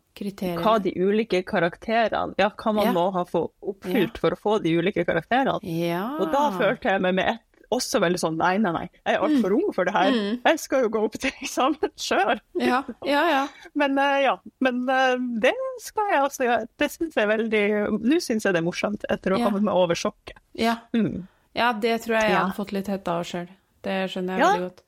[0.61, 2.93] hva de ulike karakterene Ja, hva man Ja.
[2.93, 5.59] må ha få oppfylt for å få de ulike karakterene.
[5.63, 6.05] Ja.
[6.19, 7.41] Og da følte jeg meg med ett
[7.73, 10.11] også veldig sånn nei, nei, nei, jeg er altfor ung for det her.
[10.13, 10.41] Mm.
[10.45, 12.39] Jeg skal jo gå opp til eksamen sjøl.
[12.61, 13.47] Ja, ja, ja.
[13.73, 16.67] Men uh, ja, men uh, det skal jeg altså gjøre.
[16.77, 17.63] Det syns jeg veldig
[18.03, 19.49] Nå syns jeg det er morsomt, etter å ha Ja.
[19.49, 20.37] kommet meg over sjokket.
[20.53, 20.77] ja.
[20.93, 21.25] Mm.
[21.55, 23.47] Ja, det tror jeg jeg hadde fått litt hetta av sjøl.
[23.85, 24.51] Det skjønner jeg Ja.
[24.53, 24.81] veldig godt.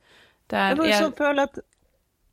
[0.50, 1.58] Jeg er, bare jeg, sånn føler at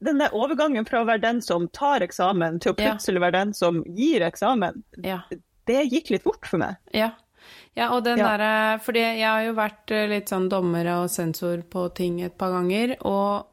[0.03, 2.91] den der overgangen fra å være den som tar eksamen, til å Ja.
[2.91, 5.21] plutselig være den som gir eksamen, ja.
[5.65, 6.75] det gikk litt fort for meg.
[6.93, 7.11] Ja.
[7.75, 8.37] ja, og den Ja.
[8.37, 12.37] derre Fordi jeg har jo vært eh, litt sånn dommer og sensor på ting et
[12.37, 13.45] par ganger, og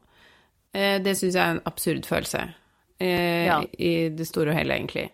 [0.73, 2.53] eh, det syns jeg er en absurd følelse.
[2.99, 3.65] Eh.
[3.79, 5.09] I det store og hele, egentlig.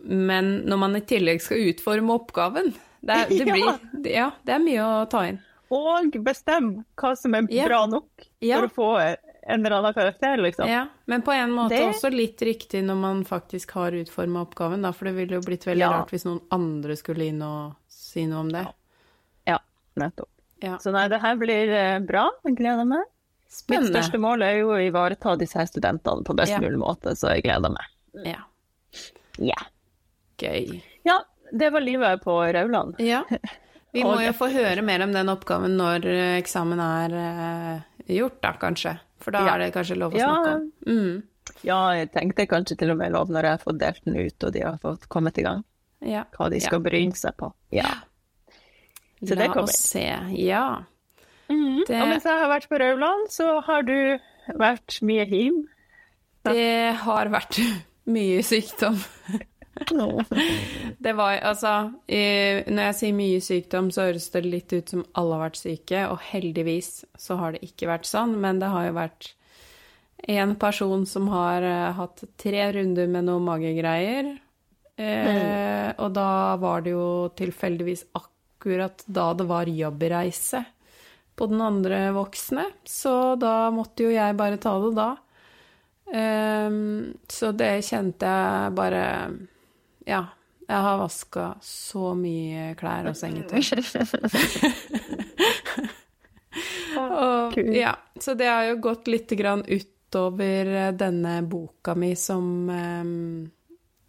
[0.00, 3.54] Men når man i tillegg skal utforme oppgaven det er, det Ja.
[3.54, 5.38] blir, ja, det er mye å ta inn.
[5.74, 7.66] Og bestemme hva som er Ja.
[7.68, 8.60] bra nok Ja.
[8.60, 10.68] for å få en eller annen karakter, liksom.
[10.68, 14.82] Ja, men på en måte Det- også litt riktig når man faktisk har utforma oppgaven,
[14.82, 15.90] da, for det ville jo blitt veldig Ja.
[15.90, 18.66] rart hvis noen andre skulle inn og si noe om det.
[19.46, 19.58] Ja,
[19.96, 20.28] nettopp.
[20.62, 20.76] Ja.
[20.78, 22.30] Så nei, det her blir eh, bra.
[22.46, 23.04] Jeg gleder meg.
[23.68, 26.58] Mitt største mål er jo å ivareta disse her studentene på best Ja.
[26.58, 27.84] mulig måte, så jeg gleder meg.
[28.24, 28.44] Ja,
[29.38, 29.54] Ja.
[30.38, 30.82] gøy.
[31.04, 31.20] Ja,
[31.52, 32.94] det var livet på Rauland.
[32.98, 33.22] Ja.
[33.92, 37.82] Vi må jo få høre mer om den oppgaven når eh, eksamen er eh,
[38.16, 38.96] gjort, da, kanskje.
[39.24, 39.54] For da Ja.
[39.54, 40.30] er det kanskje lov å Ja.
[40.32, 40.72] snakke om.
[40.86, 41.22] Mm.
[41.64, 44.44] Ja, jeg tenkte kanskje til og med lov når jeg har fått delt den ut,
[44.44, 45.62] og de har fått kommet i gang.
[46.04, 46.24] Ja.
[46.36, 47.52] Hva de skal bryne seg på.
[47.72, 47.88] Ja.
[49.24, 50.04] Så det La oss se.
[50.36, 50.82] Ja.
[51.48, 51.84] Mm.
[51.86, 54.18] Det, mens jeg har vært på Rauland, så har du
[54.60, 55.62] vært mye him.
[56.44, 57.56] det har vært
[58.16, 58.98] mye sykdom.
[61.04, 61.72] Det var altså
[62.06, 66.04] Når jeg sier mye sykdom, så høres det litt ut som alle har vært syke,
[66.10, 69.32] og heldigvis så har det ikke vært sånn, men det har jo vært
[70.30, 74.30] en person som har eh, hatt tre runder med noe magegreier.
[74.96, 80.62] Eh, Og da var det jo tilfeldigvis akkurat da det var jobbreise
[81.36, 85.08] på den andre voksne, så da måtte jo jeg bare ta det da.
[86.14, 89.02] Ehm, så det kjente jeg bare
[90.08, 90.22] Ja.
[90.64, 93.60] Jeg har vaska så mye klær og sengetøy.
[96.94, 102.70] Og, ja, så det har jo gått litt grann utover eh, denne boka mi som
[102.70, 103.50] um,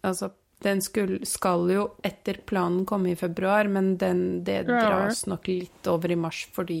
[0.06, 0.28] Altså,
[0.62, 5.86] den skulle, skal jo etter planen komme i februar, men den, det dras nok litt
[5.90, 6.78] over i mars fordi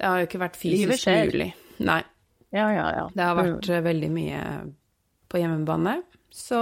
[0.00, 1.50] det har jo ikke vært fysisk mulig.
[1.82, 2.00] Nei.
[2.54, 3.02] Ja, ja, ja.
[3.14, 4.44] Det har vært eh, veldig mye
[5.30, 5.98] på hjemmebane.
[6.30, 6.60] Så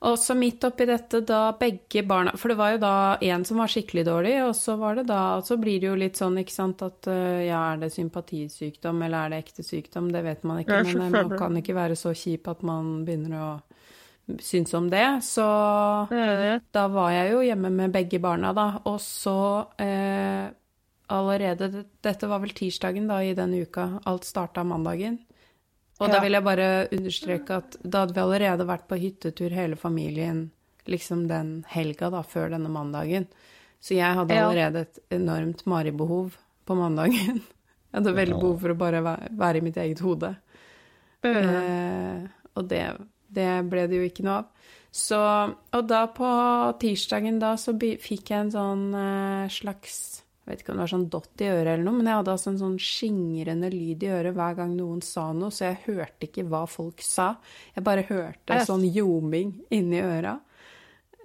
[0.00, 2.90] også midt oppi dette, da begge barna For det var jo da
[3.24, 5.94] en som var skikkelig dårlig, og så var det da Og så blir det jo
[5.96, 10.10] litt sånn, ikke sant, at eh, ja, er det sympatisykdom, eller er det ekte sykdom?
[10.12, 13.40] Det vet man ikke, men eh, man kan ikke være så kjip at man begynner
[13.40, 13.48] å
[14.42, 15.06] synes om det.
[15.22, 15.46] Så
[16.10, 16.60] Mm.
[16.72, 18.80] da var jeg jo hjemme med begge barna, da.
[18.84, 20.50] Og så eh,
[21.08, 24.00] allerede Dette var vel tirsdagen da i den uka.
[24.04, 25.20] Alt starta mandagen.
[26.00, 29.76] Og da vil jeg bare understreke at da hadde vi allerede vært på hyttetur hele
[29.80, 30.50] familien
[30.86, 33.24] liksom den helga da, før denne mandagen.
[33.80, 34.44] Så jeg hadde Ja.
[34.46, 37.40] allerede et enormt maribehov på mandagen.
[37.96, 39.00] Jeg hadde veldig behov for å bare
[39.40, 40.34] være i mitt eget hode.
[41.24, 42.82] Eh, og det,
[43.32, 44.50] det ble det jo ikke noe av.
[44.96, 45.16] Så,
[45.76, 46.28] og da på
[46.80, 49.96] tirsdagen da så fikk jeg en sånn eh, slags
[50.46, 52.34] Jeg vet ikke om det var sånn dott i øret eller noe, men jeg hadde
[52.36, 56.28] altså en sånn skingrende lyd i øret hver gang noen sa noe, så jeg hørte
[56.28, 57.32] ikke hva folk sa.
[57.74, 60.36] Jeg bare hørte sånn ljoming inni øra.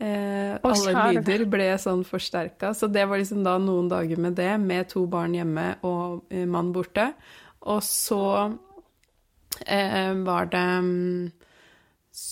[0.02, 4.56] Eh, alle lyder ble sånn forsterka, så det var liksom da noen dager med det,
[4.58, 7.12] med to barn hjemme og eh, mann borte.
[7.70, 8.24] Og så
[9.68, 11.30] eh, var det mm,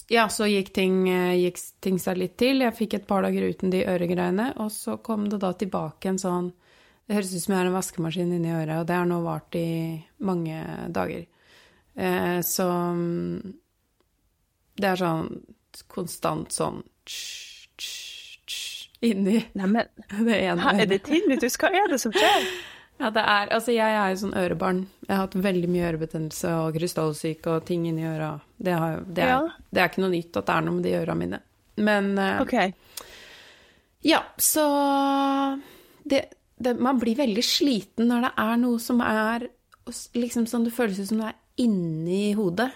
[0.10, 2.66] Ja, så gikk ting, eh, gikk ting seg litt til.
[2.66, 6.20] Jeg fikk et par dager uten de øregreiene, og så kom det da tilbake en
[6.26, 6.50] sånn
[7.10, 9.56] Det høres ut som jeg har en vaskemaskin inni øret, og det har nå vart
[9.58, 10.60] i mange
[10.94, 11.24] dager.
[11.98, 13.54] Eh, så mm,
[14.78, 15.32] Det er sånn
[15.90, 19.90] konstant sånn tsk, tsk, tsk, inni Neimen,
[20.28, 21.58] det ene er det tinnitus?
[21.58, 22.46] Hva er det som skjer?
[23.00, 24.82] Ja, det er Altså, jeg er jo sånn ørebarn.
[25.06, 28.34] Jeg har hatt veldig mye ørebetennelse og krystallsyke og ting inni øra.
[28.60, 29.38] Det, har, det, er, Ja.
[29.72, 31.40] det er ikke noe nytt at det er noe med de øra mine.
[31.80, 32.74] Men eh, okay.
[34.04, 34.66] ja, så
[36.04, 36.26] det,
[36.60, 39.48] det, Man blir veldig sliten når det er noe som er
[40.14, 42.70] liksom sånn Det føles ut som det er inni hodet.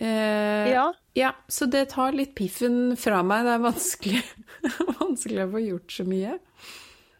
[0.00, 0.84] Uh, Ja.
[1.14, 3.44] ja, så det tar litt piffen fra meg.
[3.44, 4.22] Det er vanskelig,
[5.00, 6.38] vanskelig å få gjort så mye.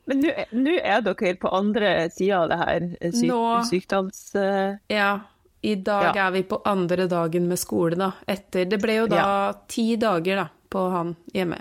[0.09, 0.23] Men
[0.57, 4.23] nå er dere på andre sida av det her eh, syk, Nå- sykdoms...
[4.35, 4.79] Uh...
[4.91, 5.11] Ja,
[5.61, 6.25] i dag Ja.
[6.29, 8.09] er vi på andre dagen med skole, da.
[8.27, 9.53] Etter Det ble jo da Ja.
[9.69, 11.61] ti dager, da, på han hjemme.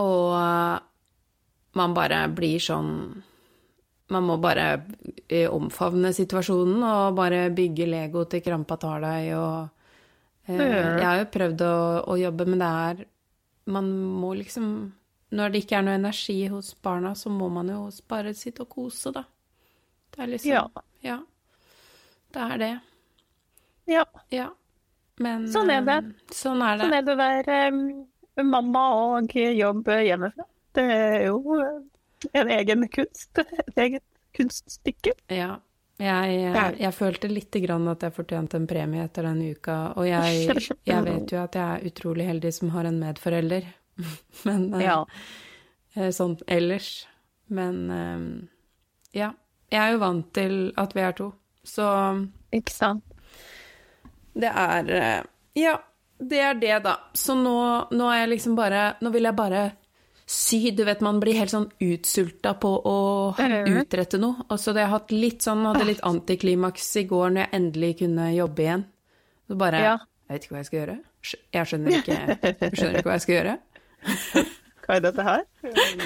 [0.00, 0.78] Og eh,
[1.74, 3.22] man bare blir sånn
[4.12, 4.64] Man må bare
[5.32, 9.68] eh, omfavne situasjonen og bare bygge Lego til krampa tar deg og
[10.46, 11.74] eh, Jeg har jo prøvd å,
[12.12, 13.04] å jobbe, men det er
[13.74, 13.88] Man
[14.20, 14.66] må liksom
[15.34, 18.68] Når det ikke er noe energi hos barna, så må man jo bare sitte og
[18.76, 19.24] kose, da.
[20.14, 20.66] Det er liksom Ja.
[21.02, 21.18] ja.
[22.34, 22.72] Det er det.
[23.88, 24.50] Ja, Ja.
[25.22, 25.96] Men Sånn er det.
[26.04, 26.84] eh, Sånn er det.
[26.84, 28.82] sånn er det å være mamma
[29.16, 30.44] og jobb hjemmefra.
[30.74, 31.78] Det er jo eh,
[32.40, 33.38] en egen kunst.
[33.38, 34.02] Et eget
[34.36, 35.12] kunststykke.
[35.30, 35.54] Ja.
[36.02, 40.08] Jeg, jeg, jeg følte lite grann at jeg fortjente en premie etter den uka, og
[40.08, 40.48] jeg,
[40.90, 43.68] jeg vet jo at jeg er utrolig heldig som har en medforelder.
[44.48, 44.96] Men eh, Ja.
[45.94, 46.88] eh, sånn ellers.
[47.54, 48.24] Men eh,
[49.20, 49.30] ja.
[49.70, 51.30] Jeg er jo vant til at vi er to,
[51.66, 51.86] så
[52.54, 53.04] Ikke sant?
[54.34, 55.22] det er eh,
[55.58, 55.76] Ja,
[56.18, 56.96] det er det, da.
[57.14, 57.54] Så nå,
[57.94, 59.62] nå er jeg liksom bare Nå vil jeg bare
[60.26, 60.70] sy.
[60.76, 62.96] Du vet, man blir helt sånn utsulta på å
[63.36, 64.46] utrette noe.
[64.48, 68.30] Og så jeg hatt litt sånn, hadde litt antiklimaks i går når jeg endelig kunne
[68.34, 68.84] jobbe igjen.
[69.48, 69.96] Så bare Ja.
[70.24, 70.98] Jeg vet ikke hva jeg skal gjøre.
[71.52, 73.56] Jeg skjønner ikke, jeg skjønner ikke hva jeg skal gjøre.
[74.84, 75.44] Hva er dette her?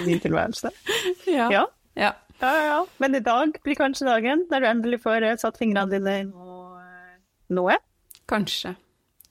[0.07, 0.71] Ny tilværelse.
[1.27, 1.49] Ja.
[1.51, 1.65] Ja.
[1.99, 2.13] ja.
[2.39, 2.77] Ja, ja.
[3.03, 6.29] Men i dag blir kanskje dagen der du endelig får eh, satt fingrene dine inn
[6.31, 7.17] noe, eh,
[7.59, 7.75] noe.
[8.31, 8.77] Kanskje.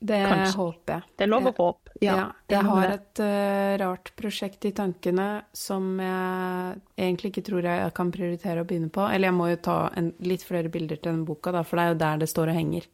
[0.03, 0.57] Det Kanskje.
[0.59, 1.07] håper jeg.
[1.15, 1.86] Det er lov å håpe.
[2.01, 7.93] Ja, jeg har et uh, rart prosjekt i tankene som jeg egentlig ikke tror jeg
[7.97, 9.01] kan prioritere å begynne på.
[9.09, 11.85] Eller jeg må jo ta en, litt flere bilder til den boka, da, for det
[11.85, 12.85] er jo der det står og henger.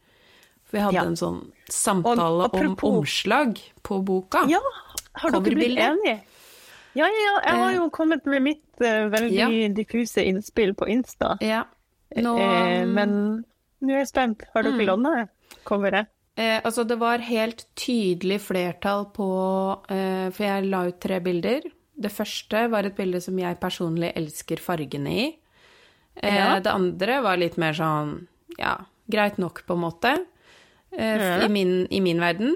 [0.63, 1.03] For vi hadde Ja.
[1.05, 4.45] en sånn samtale Og om omslag på boka.
[4.49, 4.59] Ja,
[5.19, 6.21] har dere blitt enige?
[6.95, 7.39] Ja, ja, ja.
[7.45, 7.75] Jeg har Eh.
[7.77, 9.49] jo kommet med mitt uh, veldig Ja.
[9.73, 11.37] diffuse innspill på Insta.
[11.41, 11.65] Ja.
[12.15, 13.43] Nå, Eh, men
[13.81, 14.43] nå er jeg spent.
[14.53, 14.85] Har dere Mm.
[14.85, 15.29] lånt
[15.65, 16.07] coveret?
[16.35, 19.27] Eh, altså, det var helt tydelig flertall på
[19.89, 21.61] eh, For jeg la ut tre bilder.
[21.95, 25.25] Det første var et bilde som jeg personlig elsker fargene i.
[26.21, 26.59] Eh, Ja.
[26.59, 28.27] Det andre var litt mer sånn
[28.59, 28.77] ja,
[29.09, 30.13] greit nok, på en måte,
[30.91, 31.45] eh, Ja.
[31.45, 32.55] i, min, i min verden.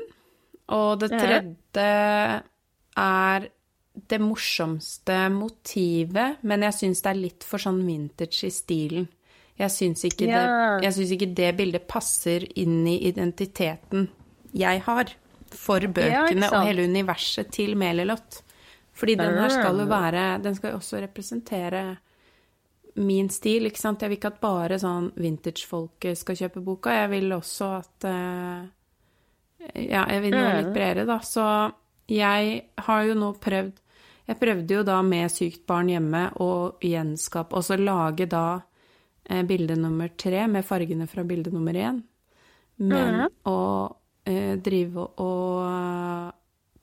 [0.70, 2.44] Og det tredje
[2.98, 3.48] er
[4.10, 9.08] det morsomste motivet, men jeg syns det er litt for sånn vintage i stilen.
[9.58, 10.84] Jeg syns ikke, yeah.
[10.86, 14.08] ikke det bildet passer inn i identiteten
[14.58, 15.14] jeg har
[15.54, 18.42] for bøkene og hele universet til Melilot.
[18.98, 19.90] Fordi den her skal jo Ah.
[19.90, 21.98] være Den skal jo også representere
[22.96, 24.02] min stil, ikke sant.
[24.02, 26.90] Jeg vil ikke at bare sånn vintage-folk skal kjøpe boka.
[26.90, 28.68] Jeg vil også at uh,
[29.76, 31.20] Ja, jeg vil noe litt bredere, da.
[31.20, 31.72] Så
[32.08, 33.74] jeg har jo nå prøvd
[34.28, 38.62] Jeg prøvde jo da med sykt barn hjemme å gjenskape Og så lage da
[39.48, 42.02] bilde nummer tre med fargene fra bilde nummer én.
[42.78, 43.60] Men å
[44.28, 46.28] eh, drive og eh,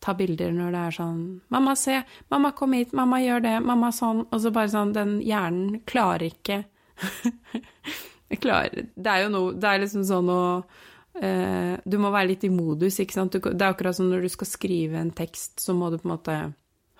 [0.04, 2.00] ta bilder når det er sånn 'Mamma, se!
[2.32, 2.92] Mamma, kom hit!
[2.92, 3.54] Mamma, gjør det!
[3.64, 6.64] Mamma, sånn!' Og så bare sånn Den hjernen klarer ikke
[8.44, 10.42] klarer Det er jo noe Det er liksom sånn å
[11.20, 13.32] eh, Du må være litt i modus, ikke sant?
[13.32, 16.08] Du, det er akkurat som når du skal skrive en tekst, så må du på
[16.08, 16.38] en måte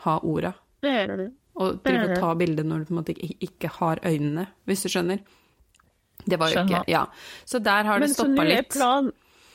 [0.05, 0.53] ha orda.
[0.85, 1.31] Det gjør det.
[1.55, 4.89] Og drive og ta bilde når du på en måte ikke, har øynene, hvis du
[4.91, 5.21] skjønner.
[6.25, 7.05] Det var jo ikke Ja.
[7.45, 9.13] Så der har det Men så nå er planen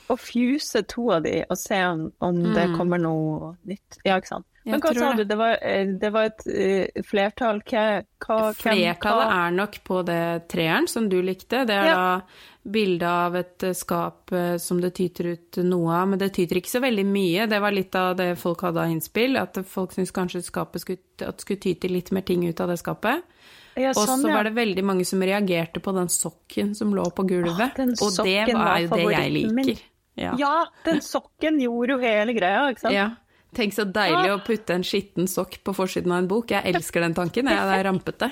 [0.09, 2.77] å fuse to av de og se om, om det Mm.
[2.77, 3.99] kommer noe nytt.
[4.05, 4.45] Ja, ikke sant.
[4.65, 7.61] Men hva sa du, det var, eh, det var et uh, flertall?
[7.65, 11.65] Hva, hva, Flertallet hva- er nok på det treeren som du likte.
[11.65, 11.95] Det er Ja.
[11.95, 12.21] da
[12.69, 16.69] bilde av et eh, skap som det tyter ut noe av, men det tyter ikke
[16.69, 17.47] så veldig mye.
[17.49, 20.99] Det var litt av det folk hadde av innspill, at folk syntes kanskje skapet skulle,
[21.21, 23.23] at det skulle tyte litt mer ting ut av det skapet.
[23.77, 27.05] Ja, Og sånn, så var det veldig mange som reagerte på den sokken som lå
[27.15, 27.79] på gulvet.
[27.79, 29.53] Åh, og det var var jo det jeg liker.
[29.53, 29.77] min.
[30.19, 30.33] Ja.
[30.39, 30.53] Ja,
[30.85, 32.95] den sokken gjorde jo hele greia, ikke sant?
[32.97, 33.09] Ja.
[33.55, 36.51] Tenk så deilig å putte en skitten sokk på forsiden av en bok.
[36.53, 37.47] Jeg elsker den tanken.
[37.49, 38.29] Jeg det er rampete.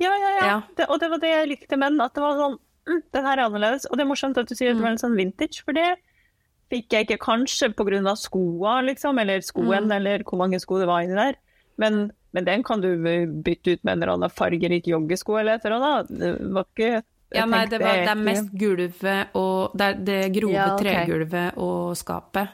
[0.00, 0.46] Ja, ja, ja.
[0.46, 0.54] Ja.
[0.78, 2.56] Det, og det var det jeg likte med den, at det var sånn
[2.88, 3.84] mm, Den her er annerledes.
[3.90, 5.90] Og det er morsomt at du sier at det var en sånn vintage, for det
[6.72, 7.68] fikk jeg ikke kanskje
[8.08, 9.96] av skoa, liksom, eller skoen, Mm.
[9.98, 11.36] eller hvor mange sko det var inni der.
[11.76, 12.96] Men, men den kan du
[13.44, 16.08] bytte ut med en eller annen fargerik joggesko eller et eller annet.
[16.08, 17.02] Det var ikke
[17.34, 21.06] Ja, nei, det, var, det er mest gulvet og Det det grove Ja, okay.
[21.06, 22.48] tregulvet og skapet.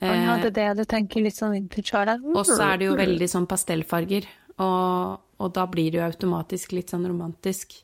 [0.00, 1.94] Ja, Eh, det er det du tenker litt sånn vintage
[2.34, 4.24] og så er det jo veldig sånn pastellfarger,
[4.58, 7.76] og, og da blir det jo automatisk litt sånn romantisk.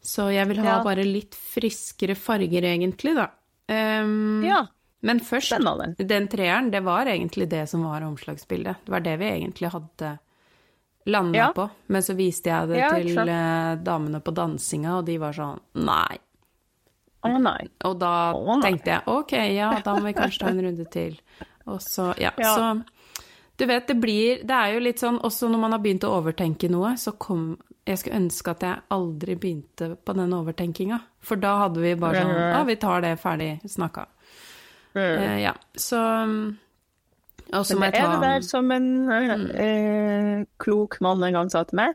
[0.00, 0.84] Så jeg vil ha Ja.
[0.84, 3.30] bare litt friskere farger, egentlig, da.
[3.68, 4.66] Um, Ja,
[5.02, 5.50] Men først,
[5.98, 8.76] den treeren, det var egentlig det som var omslagsbildet.
[8.84, 10.18] Det var det vi egentlig hadde
[11.08, 11.48] landa Ja.
[11.56, 11.68] på.
[11.88, 15.58] Men så viste jeg det Ja, til eh, damene på dansinga, og de var sånn
[15.74, 16.18] nei.
[17.26, 17.68] Å nei.
[17.88, 18.62] Og da oh, nei.
[18.62, 21.16] tenkte jeg ok, ja, da må vi kanskje ta en runde til.
[21.66, 22.54] Og så, ja, Ja.
[22.54, 22.84] så
[23.58, 26.12] Du vet, det blir Det er jo litt sånn også når man har begynt å
[26.22, 31.00] overtenke noe, så kom Jeg skulle ønske at jeg aldri begynte på den overtenkinga.
[31.20, 32.60] For da hadde vi bare sånn Ja.
[32.60, 34.06] ah, vi tar det, ferdig snakka.
[34.94, 35.96] Uh, ja, så
[37.52, 39.50] Og Men det er det der som en mm.
[39.56, 41.94] eh, klok mann en gang sa til meg.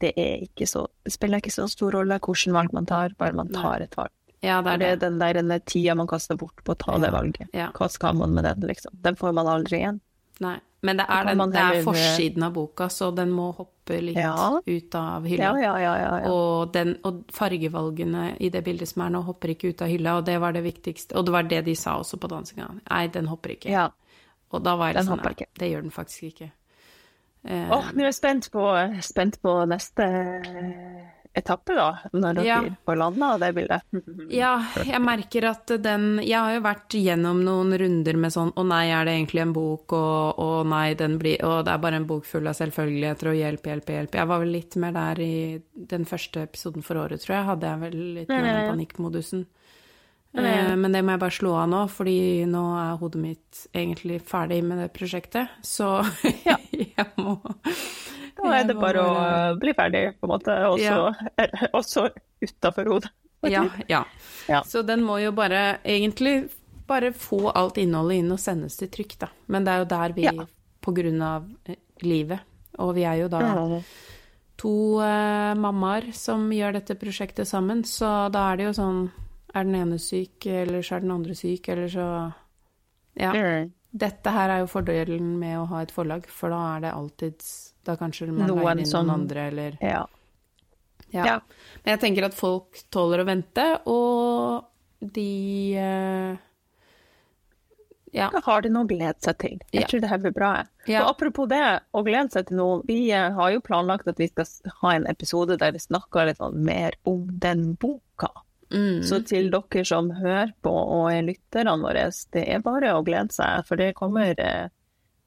[0.00, 3.32] Det, er ikke så, det spiller ikke så stor rolle hvilket valg man tar, bare
[3.32, 4.12] man tar et valg.
[4.44, 5.00] Ja, det Det er er det.
[5.00, 7.48] den der den tida man kaster bort på å ta det valget.
[7.54, 7.70] Ja.
[7.72, 8.92] Hva skal man med den, liksom?
[9.02, 10.00] Den får man aldri igjen.
[10.40, 10.58] Nei.
[10.82, 14.60] Men det er, den, det er forsiden av boka, så den må hoppe litt Ja.
[14.66, 15.42] ut av hylla.
[15.42, 15.94] Ja, ja, ja.
[15.98, 16.30] ja, ja.
[16.30, 20.18] Og, den, og fargevalgene i det bildet som er nå, hopper ikke ut av hylla,
[20.20, 21.16] og det var det viktigste.
[21.16, 22.68] Og det var det de sa også på dansinga.
[22.90, 23.72] Nei, den hopper ikke.
[24.56, 25.50] Og da var jeg litt sånn nei, ikke.
[25.60, 26.50] det gjør den faktisk ikke.
[27.46, 28.64] Eh, Åh, nå er jeg spent på,
[29.06, 30.06] spent på neste
[31.36, 31.90] etappe, da.
[32.16, 32.60] Når dere Ja.
[32.88, 33.82] får landa det bildet.
[34.32, 38.64] Ja, jeg merker at den Jeg har jo vært gjennom noen runder med sånn Å
[38.66, 39.92] nei, er det egentlig en bok?
[39.92, 43.36] Og og nei, den blir Og det er bare en bok full av selvfølgeligheter og
[43.36, 44.14] hjelp, hjelp, hjelp.
[44.18, 47.44] Jeg var vel litt mer der i den første episoden for året, tror jeg.
[47.52, 49.46] Hadde jeg vel litt mer den panikkmodusen.
[50.36, 54.20] Eh, Men det må jeg bare slå av nå, fordi nå er hodet mitt egentlig
[54.26, 55.48] ferdig med det prosjektet.
[55.64, 55.88] Så
[56.48, 56.58] ja.
[56.72, 57.38] jeg må
[58.36, 59.14] Da er det må bare å
[59.60, 60.56] bli ferdig, på en måte.
[60.68, 61.70] også, ja.
[61.72, 62.08] også
[62.44, 63.12] utafor hodet.
[63.46, 64.02] Ja, ja.
[64.48, 64.62] Ja.
[64.66, 66.48] Så den må jo bare egentlig
[66.86, 69.28] bare få alt innholdet inn og sendes til trykk, da.
[69.50, 70.46] Men det er jo der vi, Ja.
[70.82, 72.40] på grunn av eh, livet,
[72.78, 73.80] og vi er jo da Mm.
[74.56, 74.70] to
[75.00, 79.00] uh, mammaer som gjør dette prosjektet sammen, så da er det jo sånn
[79.56, 82.06] Er den ene syk, eller så er den andre syk, eller så
[83.16, 83.32] Ja.
[83.32, 83.70] Mm.
[83.96, 87.72] Dette her er jo fordelen med å ha et forlag, for da er det alltids
[87.86, 90.04] Da kanskje man Noen leier inn som- noen andre, eller Ja.
[91.12, 91.24] ja.
[91.24, 91.40] Ja.
[91.84, 94.66] Men jeg tenker at folk tåler å vente, og
[95.00, 96.36] de uh,
[98.12, 98.30] Ja.
[98.32, 99.58] Da har de noe å glede seg til.
[99.72, 99.86] Jeg Ja.
[99.86, 100.64] tror det her blir bra.
[100.86, 101.02] Ja.
[101.04, 102.82] Og apropos det, å glede seg til noe.
[102.86, 104.46] Vi eh, har jo planlagt at vi skal
[104.80, 108.30] ha en episode der vi snakker litt sånn mer om den boka.
[108.72, 109.02] Mm.
[109.06, 113.30] Så til dere som hører på og er lytterne våre, det er bare å glede
[113.32, 114.68] seg, for det kommer eh,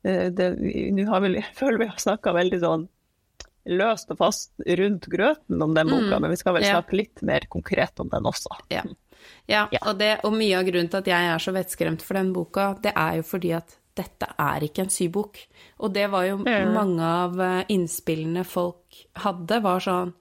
[0.04, 1.06] eh, Nå
[1.60, 2.88] føler vi har snakka veldig sånn
[3.70, 6.22] løst og fast rundt grøten om den boka, Mm.
[6.22, 6.80] men vi skal vel Ja.
[6.82, 8.50] snakke litt mer konkret om den også.
[8.70, 8.84] Ja.
[9.48, 9.80] ja, Ja.
[9.86, 12.74] Og, det, og mye av grunnen til at jeg er så vettskremt for den boka,
[12.82, 15.38] det er jo fordi at dette er ikke en sybok.
[15.80, 16.74] Og det var jo Mm.
[16.74, 20.14] mange av eh, innspillene folk hadde, var sånn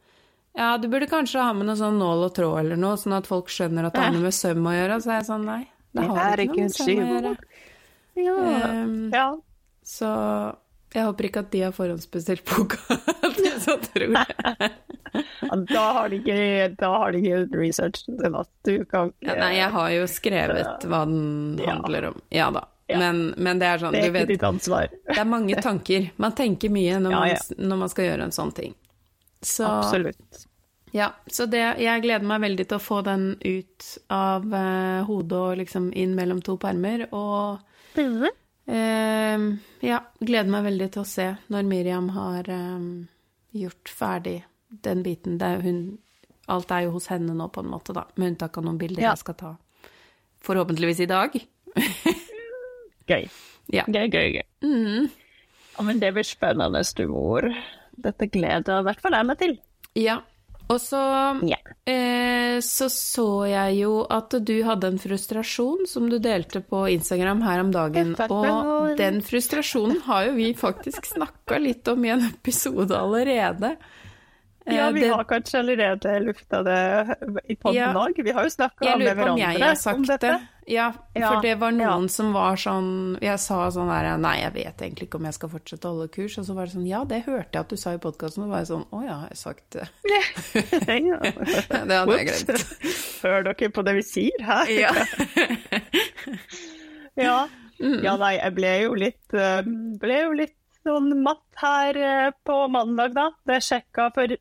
[0.58, 3.28] Ja, du burde kanskje ha med noe sånn nål og tråd eller noe, sånn at
[3.30, 4.96] folk skjønner at det har noe med søm å gjøre.
[5.04, 5.60] Så er jeg sånn, nei,
[5.94, 7.34] det har ikke noe med søm å gjøre.
[8.18, 8.38] Ja.
[8.72, 9.28] Um, ja.
[9.86, 10.08] Så
[10.94, 12.80] jeg håper ikke at de har forhåndsbestilt boka.
[13.64, 14.72] så tror jeg.
[15.12, 16.40] Ja, da har de ikke,
[16.80, 18.02] da har de ikke gjort research.
[18.08, 22.18] til at Du kan Ja, nei, jeg har jo skrevet hva den handler om.
[22.34, 22.66] Ja da.
[22.88, 22.98] Ja.
[23.02, 26.10] Men, men det er sånn, Det er ikke vet, det er mange tanker.
[26.16, 28.76] Man tenker mye når Ja, man, når man skal gjøre en sånn ting.
[29.44, 30.47] Så, Absolutt.
[30.96, 35.38] Ja, så det, jeg gleder meg veldig til å få den ut av eh, hodet
[35.38, 37.06] og liksom inn mellom to permer.
[37.12, 37.60] Og
[38.68, 39.44] Eh,
[39.88, 42.88] ja, gleder meg veldig til å se når Miriam har eh,
[43.56, 44.38] gjort ferdig
[44.84, 45.38] den biten.
[45.44, 45.82] Er hun,
[46.48, 49.04] alt er jo hos henne nå, på en måte, da, med unntak av noen bilder
[49.04, 49.14] Ja.
[49.16, 49.54] jeg skal ta.
[50.44, 51.34] Forhåpentligvis i dag.
[53.08, 53.24] Gøy.
[53.72, 53.84] Ja.
[53.88, 55.08] Gøy, gøy, gøy.
[55.78, 57.46] Ja, men det blir spennende, du mor.
[57.98, 59.54] Dette gleder i hvert fall jeg meg til.
[59.98, 60.18] Ja.
[60.68, 61.00] Og så
[61.48, 61.56] Ja.
[61.86, 67.40] eh, så så jeg jo at du hadde en frustrasjon som du delte på Instagram
[67.42, 68.14] her om dagen.
[68.28, 73.76] Og den frustrasjonen har jo vi faktisk snakka litt om i en episode allerede.
[74.68, 77.16] Eh, Ja, vi det- har kanskje allerede lufta det
[77.48, 78.08] i podden Ja.
[78.16, 80.20] Vi har jo snakka med på om har om sagt dette.
[80.28, 80.40] det.
[80.68, 84.76] Ja, for det var noen som var sånn Jeg sa sånn der Nei, jeg vet
[84.84, 86.36] egentlig ikke om jeg skal fortsette å holde kurs.
[86.38, 88.44] Og så var det sånn Ja, det hørte jeg at du sa i podkasten.
[88.44, 89.88] Og var jeg sånn Å ja, har jeg sagt det?
[91.88, 92.76] Det hadde jeg glemt.
[93.22, 94.66] Hører dere på det vi sier her?
[94.68, 94.92] Ja.
[97.18, 97.48] Ja.
[97.80, 99.62] ja, nei, jeg ble jo litt eh,
[99.98, 100.54] Ble jo litt
[100.86, 103.24] sånn matt her eh, på mandag, da.
[103.46, 104.38] Da jeg sjekka for eh,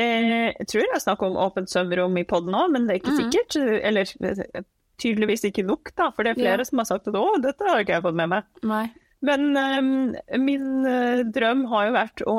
[0.00, 3.20] Jeg tror jeg snakk om åpent svømmerom i poden òg, men det er ikke Mm.
[3.20, 3.56] sikkert.
[3.90, 4.62] Eller eh,
[5.00, 6.10] tydeligvis ikke nok, da.
[6.16, 6.68] For det er flere Ja.
[6.68, 8.44] som har sagt at å, dette har ikke jeg fått med meg.
[8.62, 8.84] Nei.
[9.22, 12.36] Men um, min uh, drøm har jo vært å,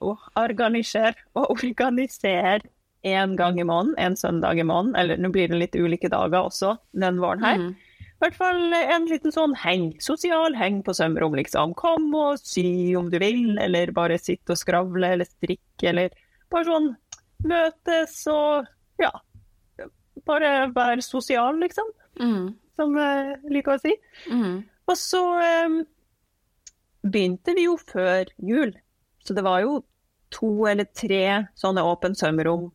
[0.00, 2.62] å organisere å organisere
[3.04, 4.94] en gang i måneden, en søndag i måneden.
[4.96, 7.58] Eller nå blir det litt ulike dager også den våren her.
[7.58, 7.74] Mhm.
[8.14, 11.74] I hvert fall en liten sånn heng, sosial heng på sømrom, liksom.
[11.76, 16.08] Kom og sy om du vil, eller bare sitte og skravle eller strikke, eller
[16.54, 16.90] bare sånn
[17.50, 18.68] møtes og
[19.02, 19.10] ja.
[20.24, 21.90] Bare være sosial, liksom,
[22.20, 22.54] Mm.
[22.78, 23.92] som jeg liker å si.
[24.30, 24.62] Mm.
[24.88, 25.20] Og så
[25.66, 25.80] um,
[27.04, 28.72] begynte vi jo før jul,
[29.24, 29.80] så det var jo
[30.34, 31.20] to eller tre
[31.58, 32.70] sånne åpne sømrom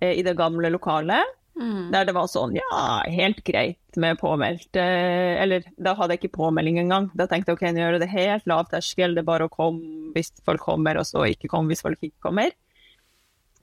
[0.00, 1.36] eh, i det gamle lokalet.
[1.60, 1.90] Mm.
[1.92, 4.74] Der det var sånn, ja, helt greit med påmeldt.
[4.80, 7.10] eh, Eller da hadde jeg ikke påmelding engang.
[7.14, 9.52] Da tenkte jeg ok, nå gjør jeg det helt lav terskel, det er bare å
[9.52, 12.50] komme hvis folk kommer, og så ikke komme hvis folk ikke kommer.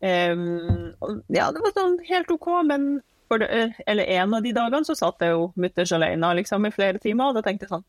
[0.04, 2.90] Og ja, det var sånn helt OK, men
[3.28, 6.68] for det, eh, eller en av de dagene så satt jeg jo mutters alene liksom,
[6.68, 7.88] i flere timer, og da tenkte jeg sånn,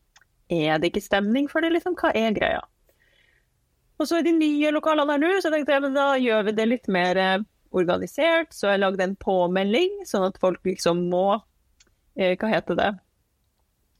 [0.49, 1.95] er det ikke stemning for det, liksom?
[1.99, 2.63] Hva er greia?
[3.99, 6.55] Og så er de nye lokalene her nå, så tenkte jeg men da gjør vi
[6.57, 7.41] det litt mer eh,
[7.75, 8.53] organisert.
[8.55, 11.27] Så jeg lagde en påmelding, sånn at folk liksom må
[12.15, 12.93] eh, Hva heter det?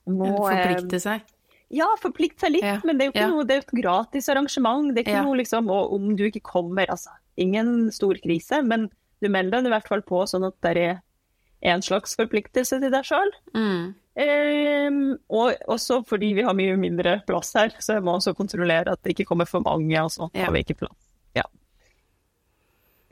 [0.10, 1.28] Må, eh, Forplikte seg.
[1.70, 3.34] Ja, forplikte seg litt, Ja, men det er jo ikke ja.
[3.36, 4.94] noe, det er et gratis arrangement.
[4.96, 7.14] Det er ikke noe liksom Og om du ikke kommer, altså.
[7.40, 8.90] Ingen stor krise, men
[9.24, 11.02] du melder deg i hvert fall på sånn at det er
[11.74, 13.32] en slags forpliktelse til deg sjøl.
[13.56, 13.94] Mm.
[14.20, 15.00] Ehm,
[15.32, 19.02] og også fordi vi har mye mindre plass her, så jeg må også kontrollere at
[19.04, 20.46] det ikke kommer for mange, og så Ja.
[20.46, 21.00] har vi ikke plass.
[21.36, 21.44] Ja.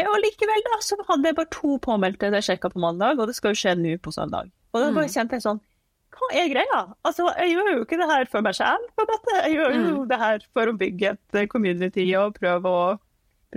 [0.07, 3.27] Og likevel, da, så hadde jeg bare to påmeldte da jeg sjekka på mandag, og
[3.27, 4.51] det skal jo skje nå på søndag.
[4.73, 5.15] Og da bare Mm.
[5.15, 5.61] kjente jeg sånn
[6.17, 6.95] Hva er greia?
[7.05, 9.33] Altså, jeg gjør jo ikke det her for meg sjæl, på måte.
[9.43, 10.07] Jeg gjør jo Mm.
[10.07, 12.99] det her for å bygge et community og prøve å,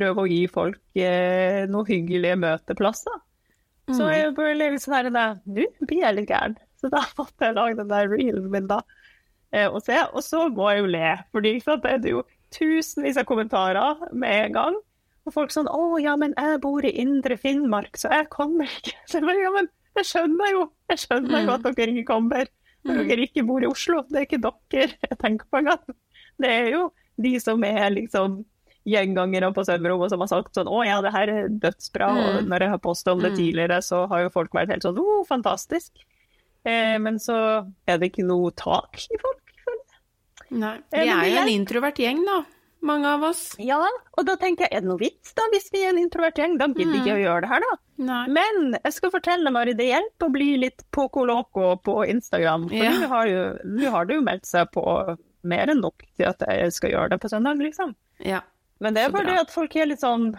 [0.01, 3.21] prøve å gi folk eh, noen hyggelige møteplasser.
[3.91, 4.11] Så Mm.
[4.15, 6.57] jeg bare litt sånn her Nå blir jeg litt gæren.
[6.81, 8.81] Så da måtte jeg lage den der reelen min, da.
[9.53, 9.97] Eh, og se.
[10.15, 12.23] Og så må jeg jo le, fordi sant, det er jo
[12.55, 14.79] tusenvis av kommentarer med en gang.
[15.27, 18.95] Og folk sånn 'Å ja, men jeg bor i indre Finnmark, så jeg kommer ikke'.
[19.11, 22.47] Så jeg bare, ja, men jeg skjønner jo Jeg skjønner jo at dere ikke kommer.
[22.87, 24.03] Når dere ikke bor i Oslo.
[24.09, 25.83] Det er ikke dere jeg tenker på engang.
[26.41, 26.87] Det er jo
[27.21, 28.45] de som er liksom
[28.87, 32.11] gjengangere på svømmerom som har sagt sånn 'Å ja, det her er dødsbra'.
[32.11, 32.49] Og Mm.
[32.49, 33.37] når jeg har påstått om det Mm.
[33.39, 35.91] tidligere, så har jo folk vært helt sånn 'Å, fantastisk'.
[36.65, 39.37] Eh, men så er det ikke noe tak i folk.
[39.65, 40.59] føler jeg.
[40.61, 40.77] Nei.
[40.93, 42.45] Eh, Vi er jo en introvert gjeng, da.
[42.83, 43.55] Mange av oss.
[43.59, 46.35] Ja, og da tenker jeg, er det noe vits da, hvis vi er en introvert
[46.37, 46.57] gjeng?
[46.59, 47.77] Da gidder ikke jeg å gjøre det her, da.
[47.99, 48.27] Nei.
[48.29, 52.69] Men jeg skal fortelle Mari, det hjelper å bli litt poco loco på Instagram.
[52.71, 52.91] For Ja.
[52.93, 56.39] nå har, jo- nå har det jo meldt seg på mer enn nok til at
[56.41, 57.95] jeg skal gjøre det på søndag, liksom.
[58.21, 58.41] Ja.
[58.81, 60.31] Men det er bare det at folk er litt sånn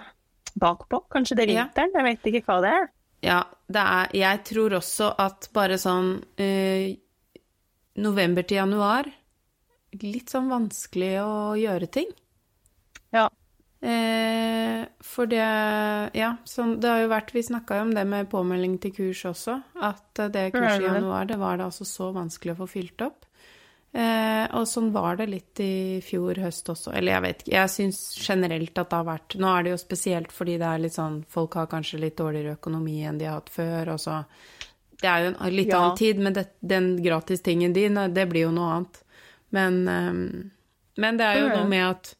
[0.59, 1.03] bakpå.
[1.13, 1.65] Kanskje det er Ja.
[1.67, 2.89] vinteren, jeg vet ikke hva det er.
[3.23, 6.95] Ja, det er Jeg tror også at bare sånn eh,
[7.97, 9.05] november til januar
[10.01, 12.07] Litt sånn vanskelig å gjøre ting.
[13.13, 13.27] Ja.
[13.81, 15.41] Eh, for det
[16.15, 19.23] Ja, sånn Det har jo vært Vi snakka jo om det med påmelding til kurs
[19.25, 19.63] også.
[19.81, 20.93] At det kurset i Ja, ja.
[20.99, 23.25] januar, det var da altså så vanskelig å få fylt opp.
[24.41, 26.93] Eh, og sånn var det litt i fjor høst også.
[26.97, 27.53] Eller jeg vet ikke.
[27.57, 30.81] Jeg syns generelt at det har vært Nå er det jo spesielt fordi det er
[30.83, 34.23] litt sånn Folk har kanskje litt dårligere økonomi enn de har hatt før, og så
[35.01, 35.79] Det er jo en litt Ja.
[35.81, 38.99] annen tid, men det, den gratistingen din, det blir jo noe annet.
[39.51, 40.49] Men, eh,
[41.01, 42.15] men det er jo noe med at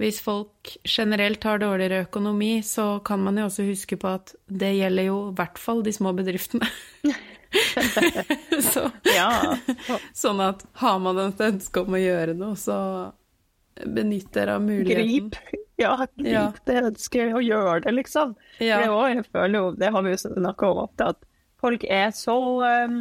[0.00, 4.72] hvis folk generelt har dårligere økonomi, så kan man jo også huske på at det
[4.78, 6.66] gjelder jo i hvert fall de små bedriftene.
[8.72, 9.56] så, Ja.
[10.16, 12.76] sånn at har man et ønske om å gjøre noe, så
[13.86, 15.30] benytt dere av muligheten.
[15.32, 15.60] Grip.
[15.80, 16.44] Ja, grip Ja.
[16.68, 18.34] det ønsket og gjør det, liksom.
[18.60, 18.80] Ja.
[18.82, 21.22] Det, også, jeg føler det har vi jo snakka om ofte, at
[21.62, 22.36] folk er så
[22.84, 22.98] um,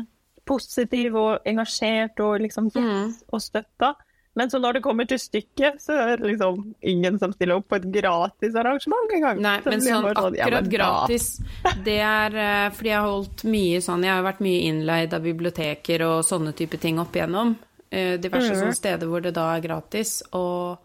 [0.48, 3.14] positive og engasjert og liksom Mm.
[3.34, 3.94] og støtta.
[4.34, 7.68] Men så når det kommer til stykket, så er det liksom ingen som stiller opp
[7.68, 9.42] på et gratis arrangement engang.
[9.44, 11.26] Nei, Så men blir sånn akkurat ja, men gratis,
[11.84, 15.22] det er eh, fordi jeg har holdt mye sånn Jeg har vært mye innleid av
[15.28, 17.56] biblioteker og sånne type ting opp igjennom.
[17.92, 18.62] eh, Diverse Mhm.
[18.62, 20.24] sånne steder hvor det da er gratis.
[20.32, 20.78] Og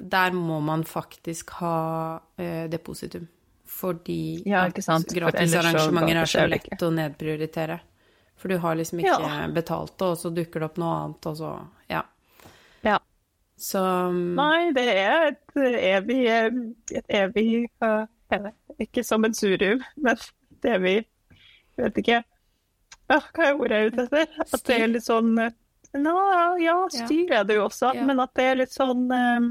[0.00, 3.28] der må man faktisk ha eh, depositum.
[3.66, 7.80] Fordi Ja, så gratisarrangementer er så lett å nedprioritere.
[8.36, 9.46] For du har liksom ikke Ja.
[9.48, 11.68] betalt det, og så dukker det opp noe annet, og så
[12.86, 12.98] Ja.
[13.58, 16.20] Så mm, Nei, det er et evig,
[16.94, 17.46] et evig
[17.82, 18.04] uh,
[18.78, 20.98] Ikke som en sammensurium, men et evig
[21.78, 22.20] Vet ikke.
[23.08, 24.38] Ja, hva er ordet jeg er ute etter?
[24.44, 25.54] At det er litt sånn eh,
[25.98, 26.14] Nå,
[26.60, 28.04] ja, styr er det jo også, Ja.
[28.06, 29.50] men at det er litt sånn um,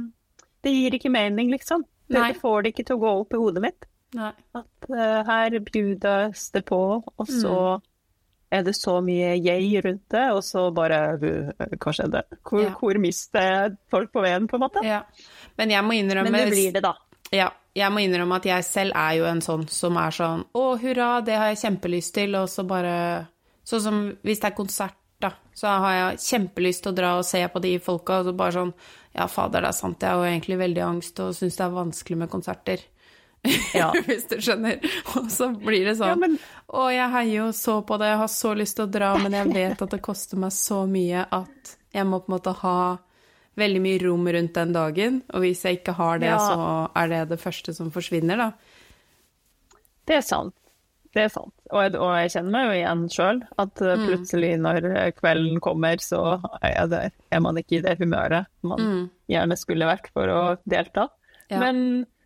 [0.63, 1.83] Det gir ikke mening, liksom.
[2.07, 2.31] Det, Nei.
[2.33, 3.87] det får det ikke til å gå opp i hodet mitt.
[4.15, 4.31] Nei.
[4.55, 7.81] At uh, her bjudes det på, og Mm.
[8.51, 12.21] Er det så mye jeg rundt det, og så bare uh, Hva skjedde?
[12.47, 12.73] Hvor, Ja.
[12.79, 14.83] hvor mister jeg folk på veien, på en måte?
[14.85, 15.01] Ja.
[15.59, 16.93] Men jeg må innrømme Men det blir det, da.
[17.35, 20.63] Ja, jeg må innrømme at jeg selv er jo en sånn som er sånn Å,
[20.79, 23.27] hurra, det har jeg kjempelyst til, og så bare
[23.67, 27.25] Sånn som hvis det er konsert, da, så har jeg kjempelyst til å dra og
[27.27, 28.71] se på de folka, og så bare sånn
[29.17, 31.75] Ja, fader, det er sant, jeg har jo egentlig veldig angst og syns det er
[31.75, 32.83] vanskelig med konserter.
[33.73, 33.91] Ja.
[34.07, 34.79] hvis du skjønner.
[35.15, 38.17] Og så blir det sånn Ja, men- Å, jeg heier jo så på det, jeg
[38.23, 41.21] har så lyst til å dra, men jeg vet at det koster meg så mye
[41.31, 42.77] at jeg må på en måte ha
[43.57, 45.21] veldig mye rom rundt den dagen.
[45.33, 46.37] Og hvis jeg ikke har det, Ja.
[46.43, 48.51] så er det det første som forsvinner, da.
[50.07, 50.53] Det er sant.
[51.15, 51.53] Det er sant.
[51.71, 54.03] Og jeg, og jeg kjenner meg jo igjen sjøl, at uh, Mm.
[54.11, 56.19] plutselig når uh, kvelden kommer, så
[56.61, 61.07] er, det, er man ikke i det humøret man gjerne skulle vært for å delta.
[61.07, 61.49] Mm.
[61.55, 61.59] Ja.
[61.63, 61.81] Men,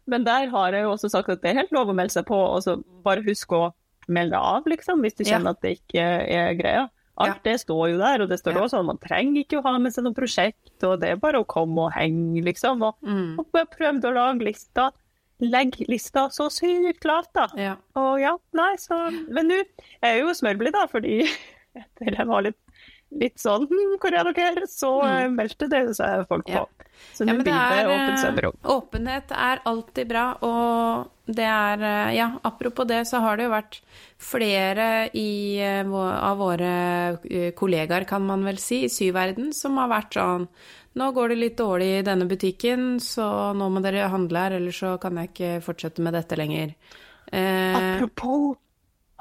[0.07, 2.25] men der har jeg jo også sagt at det er helt lov å melde seg
[2.25, 3.71] på, og så bare husk å
[4.09, 5.37] melde av, liksom, hvis du Ja.
[5.37, 6.89] kjenner at det ikke er greia.
[7.17, 7.51] Alt Ja.
[7.51, 8.61] det står jo der, og det står Ja.
[8.61, 11.43] også at man trenger ikke å ha med seg noe prosjekt, og det er bare
[11.43, 12.81] å komme og henge, liksom.
[12.83, 13.37] Og, Mm.
[13.39, 14.91] og prøv å lage lista.
[15.39, 17.47] Legg lista så sykt klart, da.
[17.57, 17.75] Ja.
[17.95, 19.63] Og ja, nei, så Men nå
[20.03, 21.21] er jeg jo smørblid, da, fordi
[21.75, 22.55] etter jeg var litt,
[23.19, 24.67] litt sånn hm, Hvor er dere?
[24.69, 25.35] Så mm.
[25.35, 26.63] meldte det seg folk på.
[26.63, 26.87] Ja.
[27.15, 32.27] Så Ja, men det er, eh, åpenhet er alltid bra, og det er eh, Ja,
[32.45, 33.79] apropos det, så har det jo vært
[34.21, 36.75] flere i, eh, av våre
[37.25, 40.47] eh, kollegaer, kan man vel si, i syverden, som har vært sånn
[40.99, 44.81] Nå går det litt dårlig i denne butikken, så nå må dere handle her, ellers
[44.83, 46.73] så kan jeg ikke fortsette med dette lenger.
[47.31, 48.57] Eh, Apropos,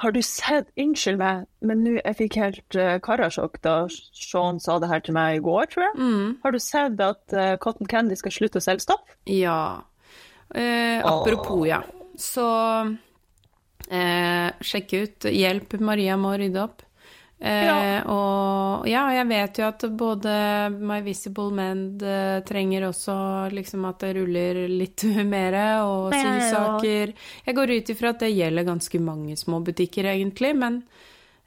[0.00, 4.78] har du sett Unnskyld meg, men nå jeg fikk helt uh, karasjokk da Sean sa
[4.80, 5.94] det her til meg i går, tror jeg.
[6.00, 9.04] mm, Har du sett at uh, Cotton Candy skal slutte å selge stoff?
[9.28, 9.60] Ja.
[10.54, 11.82] Eh, apropos, ja.
[12.18, 12.44] Så
[13.90, 16.82] eh, sjekk ut Hjelp, Maria må rydde opp.
[17.40, 18.02] Eh, Ja.
[18.12, 20.32] Og ja, jeg vet jo at både
[20.76, 23.14] My Visible Mend eh, trenger også
[23.54, 27.14] liksom at det ruller litt mer, og sysaker
[27.46, 30.82] Jeg går ut ifra at det gjelder ganske mange små butikker, egentlig, men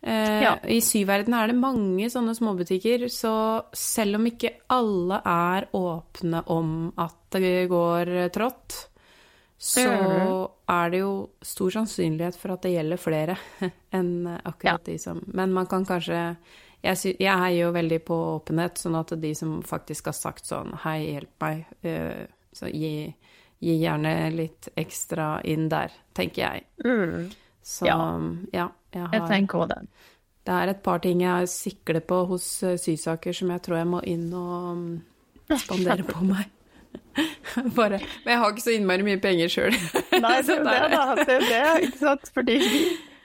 [0.01, 0.55] eh, Ja.
[0.65, 3.35] i syverdenen er det mange sånne småbutikker, så
[3.73, 8.87] selv om ikke alle er åpne om at det går trått,
[9.63, 9.83] så
[10.73, 11.11] er det jo
[11.45, 13.37] stor sannsynlighet for at det gjelder flere
[13.95, 16.17] enn akkurat de som Men man kan kanskje
[16.83, 20.49] jeg, sy jeg heier jo veldig på åpenhet, sånn at de som faktisk har sagt
[20.49, 21.61] sånn Hei, hjelp meg.
[21.87, 23.07] eh, så gi,
[23.63, 26.65] gi gjerne litt ekstra inn der, tenker jeg.
[27.63, 27.95] Så ja,
[28.51, 28.67] Ja.
[28.91, 29.87] jeg Jeg tenker også det.
[30.43, 32.43] Det er et par ting jeg sikler på hos
[32.83, 35.01] Sysaker som jeg tror jeg må inn og mm,
[35.55, 36.51] spandere på meg.
[37.77, 39.75] Bare Men jeg har ikke så innmari mye penger sjøl.
[40.23, 41.07] Nei, det er det, da.
[41.19, 42.31] Det er det, ikke sant?
[42.35, 42.79] Fordi vi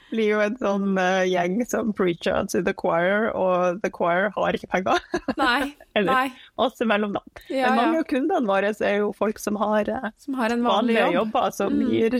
[0.08, 4.56] blir jo en sånn uh, gjeng som preacher til The Choir, og The Choir har
[4.56, 5.02] ikke penger.
[5.40, 5.74] Nei.
[5.98, 6.28] Eller nei.
[6.64, 7.20] oss imellom, da.
[7.52, 8.04] Ja, Men mange ja.
[8.04, 11.18] av kundene våre er jo folk som har eh, Som har en vanlig jobb.
[11.18, 11.90] jobber, som Mm.
[11.92, 12.18] gir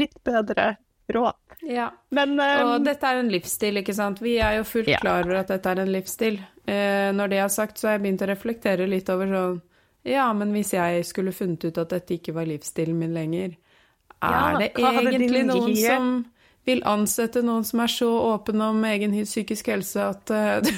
[0.00, 0.70] litt bedre
[1.12, 1.36] råd.
[1.68, 1.90] Ja.
[2.14, 4.20] Men um, Og dette er en livsstil, ikke sant.
[4.24, 5.00] Vi er jo fullt Ja.
[5.02, 6.38] klar over at dette er en livsstil.
[6.70, 9.60] Uh, når det er sagt, så har jeg begynt å reflektere litt over sånn
[10.08, 13.56] Ja, men hvis jeg skulle funnet ut at dette ikke var livsstilen min lenger,
[14.20, 16.12] er Ja, det egentlig noen som
[16.68, 20.74] vil ansette noen som er så åpen om egen psykisk helse at eh, det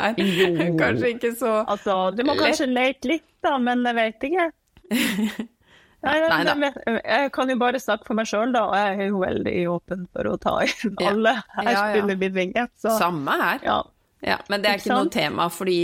[0.00, 0.76] er Jo.
[0.80, 4.46] kanskje ikke så altså, du må kanskje lete litt, da, men jeg vet ikke.
[6.02, 6.70] Nei, nei, Nei da.
[6.98, 10.00] jeg kan jo bare snakke for meg sjøl, da, og jeg er jo veldig åpen
[10.10, 11.36] for å ta inn alle.
[11.54, 11.84] Her Ja, ja.
[11.92, 12.72] spiller min vinget.
[12.82, 13.60] Så Samme her.
[13.62, 13.76] ja.
[14.22, 15.78] Ja, men det er Ikke ikke noe tema, fordi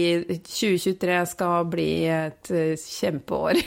[0.47, 3.63] 2023 skal bli et eh, kjempeår.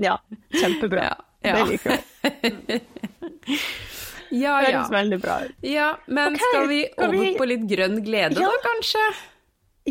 [0.00, 0.18] ja.
[0.52, 1.10] Kjempebra.
[1.42, 1.64] Ja, ja.
[1.64, 2.82] Det liker jeg.
[4.32, 4.68] Ja, ja.
[4.78, 5.56] Høres veldig bra ut.
[5.66, 8.48] ja men okay, skal vi over vi- på litt grønn glede, Ja.
[8.48, 9.02] da, kanskje?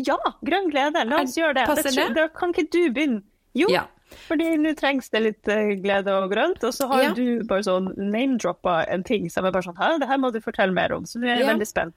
[0.08, 1.04] Ja, grønn glede.
[1.06, 1.66] La oss gjøre det.
[1.68, 2.14] passer det?
[2.16, 3.22] Da kan ikke du begynne?
[3.54, 3.84] Jo, Ja.
[4.26, 6.64] fordi nå trengs det litt eh, glede og grønt.
[6.64, 10.08] Og så har du bare sånn name-droppa en ting som er bare sånn Hæ, det
[10.08, 11.04] her må du fortelle mer om.
[11.04, 11.94] Så nå er jeg veldig spent.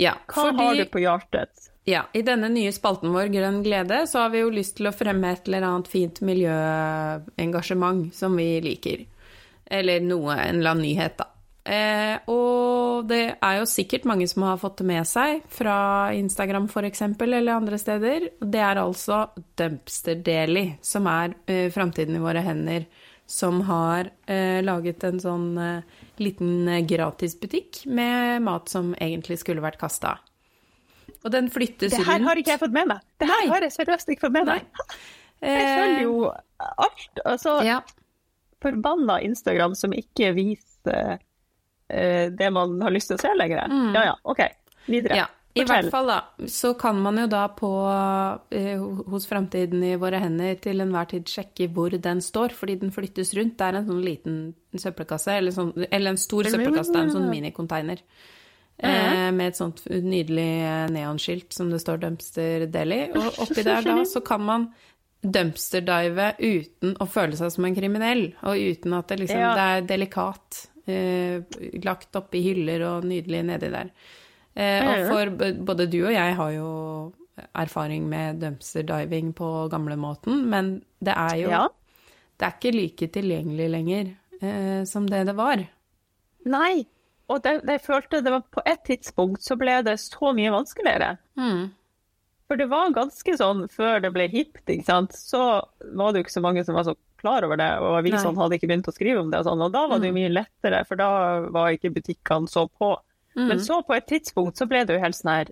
[0.00, 1.70] Ja Hva har du på hjertet?
[1.86, 4.94] Ja, I denne nye spalten vår Grønn glede så har vi jo lyst til å
[4.96, 9.04] fremme et eller annet fint miljøengasjement som vi liker.
[9.70, 11.28] Eller noe, en eller annen nyhet, da.
[11.66, 15.78] Eh, og det er jo sikkert mange som har fått det med seg fra
[16.14, 17.02] Instagram f.eks.
[17.22, 18.28] eller andre steder.
[18.38, 19.24] Det er altså
[19.58, 22.86] Dumpster Daily som er eh, Framtiden i våre hender,
[23.26, 29.64] som har eh, laget en sånn eh, liten eh, gratisbutikk med mat som egentlig skulle
[29.64, 30.16] vært kasta.
[31.24, 32.28] Og den flyttes Det her rundt.
[32.28, 33.00] har ikke jeg fått med meg.
[33.18, 33.50] Det her Nei.
[33.50, 34.66] har jeg seriøst ikke fått med meg.
[35.36, 36.30] Jeg Eh, følger jo
[36.80, 37.18] alt.
[37.28, 37.80] Altså, ja.
[38.64, 41.18] forbanna Instagram som ikke viser
[41.92, 43.66] eh, det man har lyst til å se lenger.
[43.92, 44.40] Ja ja, OK.
[44.88, 45.12] Videre.
[45.12, 45.20] Mm.
[45.20, 45.26] Ja,
[45.56, 46.18] i hvert fall da,
[46.52, 47.70] så kan man jo da på,
[48.54, 48.80] eh,
[49.10, 53.32] hos Framtiden i våre hender til enhver tid sjekke hvor den står, fordi den flyttes
[53.38, 53.56] rundt.
[53.58, 54.40] Det er en sånn liten
[54.76, 58.02] søppelkasse, eller, sånn, eller en stor søppelkasse, det er en sånn minicontainer.
[58.76, 63.06] Eh, med et sånt nydelig eh, neonskilt som det står Dumpster Deli.
[63.16, 64.68] Og oppi der da så kan man
[65.26, 69.88] dumpsterdive uten å føle seg som en kriminell, og uten at det liksom det er
[69.88, 71.40] delikat, eh,
[71.84, 73.90] lagt oppi hyller og nydelig nedi der.
[74.56, 76.68] Eh, og for både du og jeg har jo
[77.52, 81.66] erfaring med dumpsterdiving på gamlemåten, men det er jo Ja.
[82.36, 84.08] Det er ikke like tilgjengelig lenger
[84.42, 85.62] eh, som det det var.
[86.44, 86.86] Nei.
[87.28, 90.52] Og det, det, jeg følte det var på et tidspunkt så ble det så mye
[90.52, 91.16] vanskeligere.
[91.40, 91.72] Mm.
[92.46, 95.40] For det var ganske sånn før det ble hipt, ikke sant, så
[95.98, 98.58] var det jo ikke så mange som var så klar over det, og avisene hadde
[98.58, 100.84] ikke begynt å skrive om det og sånn, og da var det jo mye lettere,
[100.86, 101.08] for da
[101.50, 102.92] var ikke butikkene så på.
[103.36, 103.48] Mm.
[103.50, 105.50] Men så på et tidspunkt så ble det jo helt sånn her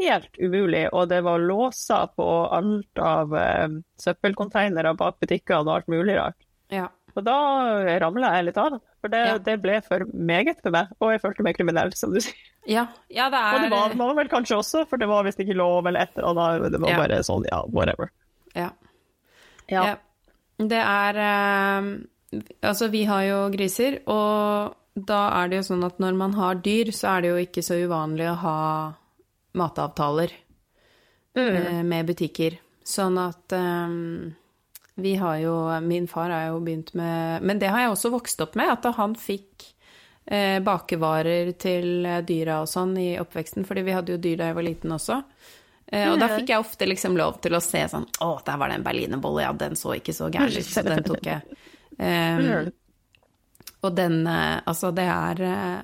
[0.00, 2.24] helt umulig, og det var låser på
[2.56, 3.68] alt av eh,
[4.02, 6.38] søppelkonteinere bak butikkene og alt mulig rart.
[6.74, 6.88] Ja.
[7.14, 7.36] Og da
[8.02, 9.36] ramla jeg litt av, for det, Ja.
[9.38, 12.34] det ble for meget for meg, og jeg følte meg kriminell, som du sier.
[12.66, 15.38] Ja, ja, det Og er det var man vel kanskje også, for det var visst
[15.38, 18.10] ikke lov eller et eller annet, det var bare sånn, ja, whatever.
[18.56, 18.70] Ja.
[19.68, 19.84] Ja.
[19.84, 19.94] Ja.
[20.58, 21.92] Det er eh,
[22.66, 26.54] Altså, vi har jo griser, og da er det jo sånn at når man har
[26.62, 28.58] dyr, så er det jo ikke så uvanlig å ha
[29.58, 30.40] matavtaler
[31.34, 31.56] Mm.
[31.56, 32.58] eh, med butikker.
[32.86, 34.34] Sånn at um,
[34.94, 38.40] vi har jo Min far har jo begynt med Men det har jeg også vokst
[38.44, 39.64] opp med, at han fikk
[40.30, 44.54] eh, bakevarer til dyra og sånn i oppveksten, fordi vi hadde jo dyr da jeg
[44.60, 45.18] var liten også.
[45.90, 48.70] Eh, og da fikk jeg ofte liksom lov til å se sånn Å, der var
[48.70, 51.42] det en berlinerbolle, ja, den så ikke så gæren ut, så den tok jeg.
[51.98, 52.70] Um,
[53.84, 55.80] og den eh, Altså, det er eh,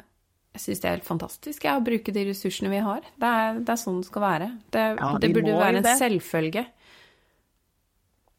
[0.56, 3.00] Jeg syns det er helt fantastisk ja, å bruke de ressursene vi har.
[3.20, 4.48] Det er, det er sånn det skal være.
[4.74, 5.96] Det, Ja, det burde være en det.
[6.00, 6.64] selvfølge.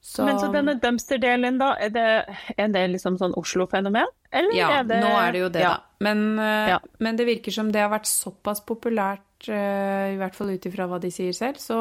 [0.01, 2.05] Så, Men så denne dumpster-delen da, er det,
[2.57, 4.09] er det liksom sånn Oslo-fenomen?
[4.34, 5.76] Eller Ja, er det nå er det jo det, ja.
[5.78, 5.97] da.
[6.01, 6.80] Men, eh, Ja.
[6.99, 10.99] men det virker som det har vært såpass populært, i hvert fall ut ifra hva
[11.01, 11.78] de sier selv, så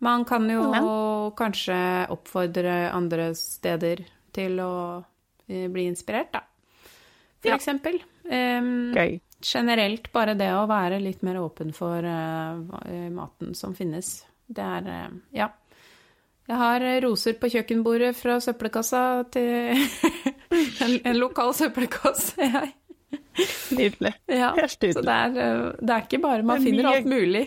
[0.00, 0.62] man kan jo
[1.36, 1.76] kanskje
[2.12, 4.04] oppfordre andre steder
[4.36, 4.70] til å
[5.48, 6.40] bli inspirert, da.
[7.46, 7.56] For Ja.
[7.60, 8.00] eksempel.
[8.26, 9.20] Um, Gøy.
[9.46, 12.58] generelt bare det å være litt mer åpen for uh,
[13.14, 14.24] maten som finnes.
[14.48, 15.48] Det er uh, Ja.
[16.46, 19.00] Jeg har roser på kjøkkenbordet fra søppelkassa
[19.34, 19.74] til
[20.84, 22.72] en, en lokal søppelkasse, jeg.
[23.76, 24.12] Nydelig.
[24.30, 25.34] Ja, Helt så det er,
[25.80, 27.42] det er ikke bare Man er finner mye- alt mulig.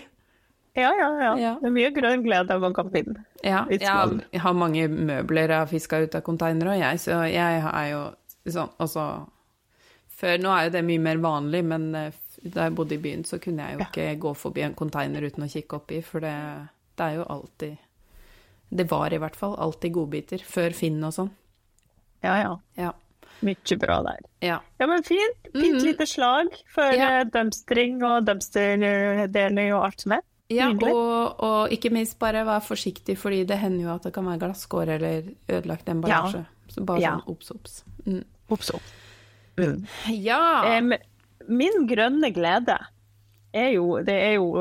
[0.78, 1.32] Ja, ja, ja.
[1.40, 1.54] Ja.
[1.62, 3.24] Det er mye grønn glede man kan finne.
[3.44, 7.00] Ja, jeg, har- jeg har mange møbler jeg har fiska ut av containere, og jeg,
[7.00, 8.04] så jeg er jo
[8.52, 9.08] sånn Altså
[10.20, 13.26] Før Nå er jo det mye mer vanlig, men eh, da jeg bodde i byen,
[13.28, 16.34] så kunne jeg jo ikke gå forbi en container uten å kikke oppi, for det,
[17.00, 17.78] det er jo alltid
[18.70, 20.44] Det var i hvert fall alltid godbiter.
[20.46, 21.32] Før Finn og sånn.
[22.22, 22.52] Ja, ja.
[22.78, 22.92] Ja.
[23.42, 24.26] Mye bra der.
[24.44, 24.60] ja.
[24.78, 25.48] Ja, men fint.
[25.54, 25.86] Fint mm.
[25.86, 27.22] lite slag for Ja.
[27.22, 30.26] eh, dumpstring og dumpsterdeling og alt som er.
[30.50, 34.26] Ja, og, og ikke minst bare vær forsiktig, fordi det hender jo at det kan
[34.26, 36.42] være glasskår eller ødelagt emballasje.
[36.74, 37.84] Så bare sånn obs, obs.
[38.06, 38.24] Mm.
[38.50, 38.66] Opp.
[39.60, 39.84] Mm.
[40.24, 40.80] Ja!
[41.50, 42.76] Min grønne glede
[43.54, 44.52] er jo Det er jo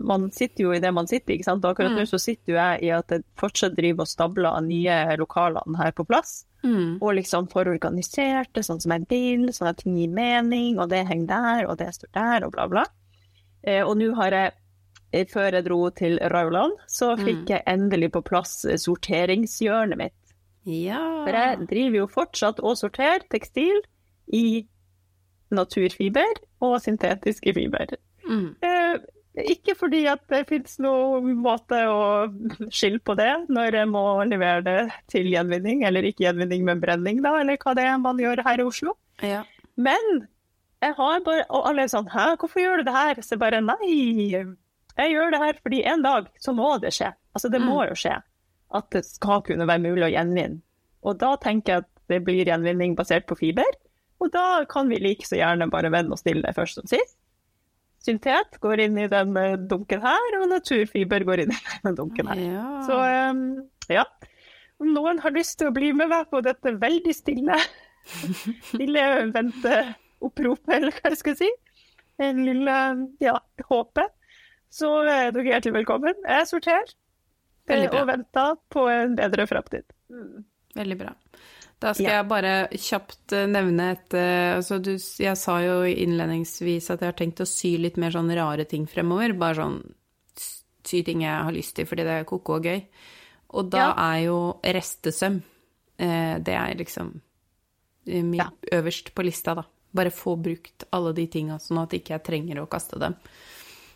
[0.00, 1.64] Man sitter jo i det man sitter, ikke sant.
[1.68, 1.98] Akkurat Mm.
[2.00, 5.92] nå så sitter jo jeg i at jeg fortsatt driver og stabler nye lokalene her
[5.92, 6.46] på plass.
[6.64, 6.98] Mm.
[7.02, 10.90] og liksom får organisert det sånn som jeg vil, sånn at ting gir mening, og
[10.92, 12.84] det henger der, og det står der, og bla, bla.
[13.66, 14.52] Eh, og nå har jeg,
[15.12, 20.14] eh, før jeg dro til Rauland, så fikk jeg endelig på plass eh, sorteringshjørnet mitt.
[20.64, 21.02] Ja.
[21.26, 23.82] For jeg driver jo fortsatt og sorterer tekstil
[24.26, 24.64] i
[25.52, 27.96] naturfiber og syntetiske fiber.
[28.24, 28.54] Mm.
[28.64, 29.02] Eh,
[29.52, 32.28] ikke fordi at det finnes noen måte å
[32.68, 34.80] skille på det når jeg må levere det
[35.12, 38.60] til gjenvinning, eller ikke gjenvinning, men brenning, da, eller hva det er man gjør her
[38.60, 38.96] i Oslo.
[39.24, 39.42] Ja.
[39.80, 40.26] Men
[40.82, 43.20] jeg har bare Og alle er sånn Hæ, hvorfor gjør du det her?
[43.22, 44.32] Så jeg bare Nei,
[44.98, 47.12] jeg gjør det her fordi en dag så må det skje.
[47.32, 48.18] Altså, det må jo skje.
[48.76, 50.60] At det skal kunne være mulig å gjenvinne.
[51.08, 53.70] Og da tenker jeg at det blir gjenvinning basert på fiber.
[54.22, 57.16] Og da kan vi like så gjerne bare vende oss til det først som sist.
[58.02, 62.30] Syntet går inn i den eh, dunken her, og naturfiber går inn i den dunken
[62.32, 62.42] her.
[62.42, 62.68] ja.
[62.86, 63.42] Så um,
[63.90, 64.06] ja.
[64.82, 67.58] Om noen har lyst til å bli med meg på dette veldig stille,
[68.72, 69.04] stille
[69.34, 71.50] venteoppropet, eller hva jeg skal si,
[72.22, 72.78] en lille
[73.22, 73.36] ja,
[73.68, 74.10] håpet,
[74.72, 76.18] så er dere hjertelig velkommen.
[76.26, 76.90] Jeg sorterer
[77.70, 79.86] eh, og venter på en bedre fremtid.
[80.74, 81.14] Veldig bra.
[81.82, 82.18] Da skal Ja.
[82.20, 87.10] jeg bare kjapt eh, nevne et eh, altså du, Jeg sa jo innledningsvis at jeg
[87.10, 89.34] har tenkt å sy litt mer sånn rare ting fremover.
[89.38, 89.80] Bare sånn
[90.86, 92.84] sy ting jeg har lyst til fordi det er koko og gøy.
[93.58, 94.14] Og da Ja.
[94.14, 95.42] er jo restesøm
[95.98, 97.20] eh, Det er liksom
[98.06, 98.48] Ja.
[98.72, 99.62] øverst på lista, da.
[99.94, 103.14] Bare få brukt alle de tinga, sånn at ikke jeg trenger å kaste dem.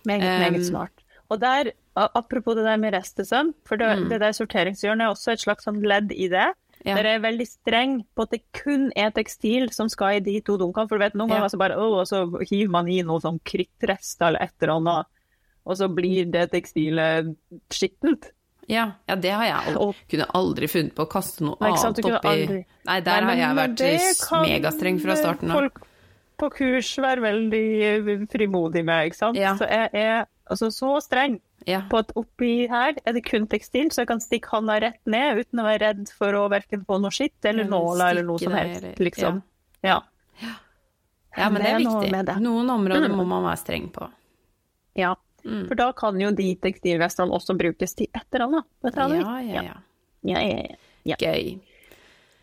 [0.06, 0.92] Meget, Um, meget smart.
[1.30, 4.08] Og der, apropos det der med restesøm, for det, Mm.
[4.10, 6.52] det der sorteringshjørnet er også et slags sånn ledd i det.
[6.86, 6.94] Ja.
[6.94, 10.56] Der er veldig streng på at det kun er tekstil som skal i de to
[10.56, 10.86] dunkene.
[10.88, 11.40] For du vet, noen Ja.
[11.40, 15.06] ganger så bare, å, så hiver man i noe sånn krittrester eller et eller annet,
[15.66, 17.34] og så blir det tekstilet
[17.74, 18.30] skittent.
[18.68, 21.70] Ja, ja, det har jeg aldri, Og- kunne aldri funnet på å kaste noe Nei,
[21.70, 25.58] annet kunne oppi Nei, der Nei, har jeg men- men vært megastreng fra starten av.
[25.60, 25.80] Folk
[26.38, 29.36] på kurs være veldig frimodig med, ikke sant.
[29.36, 29.54] Ja.
[29.56, 31.80] Så jeg er altså så streng Ja.
[31.90, 35.40] på at oppi her er det kun tekstil, så jeg kan stikke handa rett ned
[35.40, 38.38] uten å være redd for å verken få noe skitt eller nåla, nåler eller noe
[38.38, 39.42] som helst, liksom.
[39.82, 40.00] Ja.
[41.36, 42.40] Ja, men det er Det er viktig.
[42.40, 43.16] Noen områder Mm.
[43.18, 44.10] må man være streng på.
[44.96, 45.14] ja.
[45.46, 45.68] Mm.
[45.68, 48.64] For da kan jo de tekstilvestene også brukes til et eller annet.
[48.82, 49.74] Ja, ja, ja.
[50.24, 51.16] ja, ja, ja.
[51.20, 51.60] Gøy.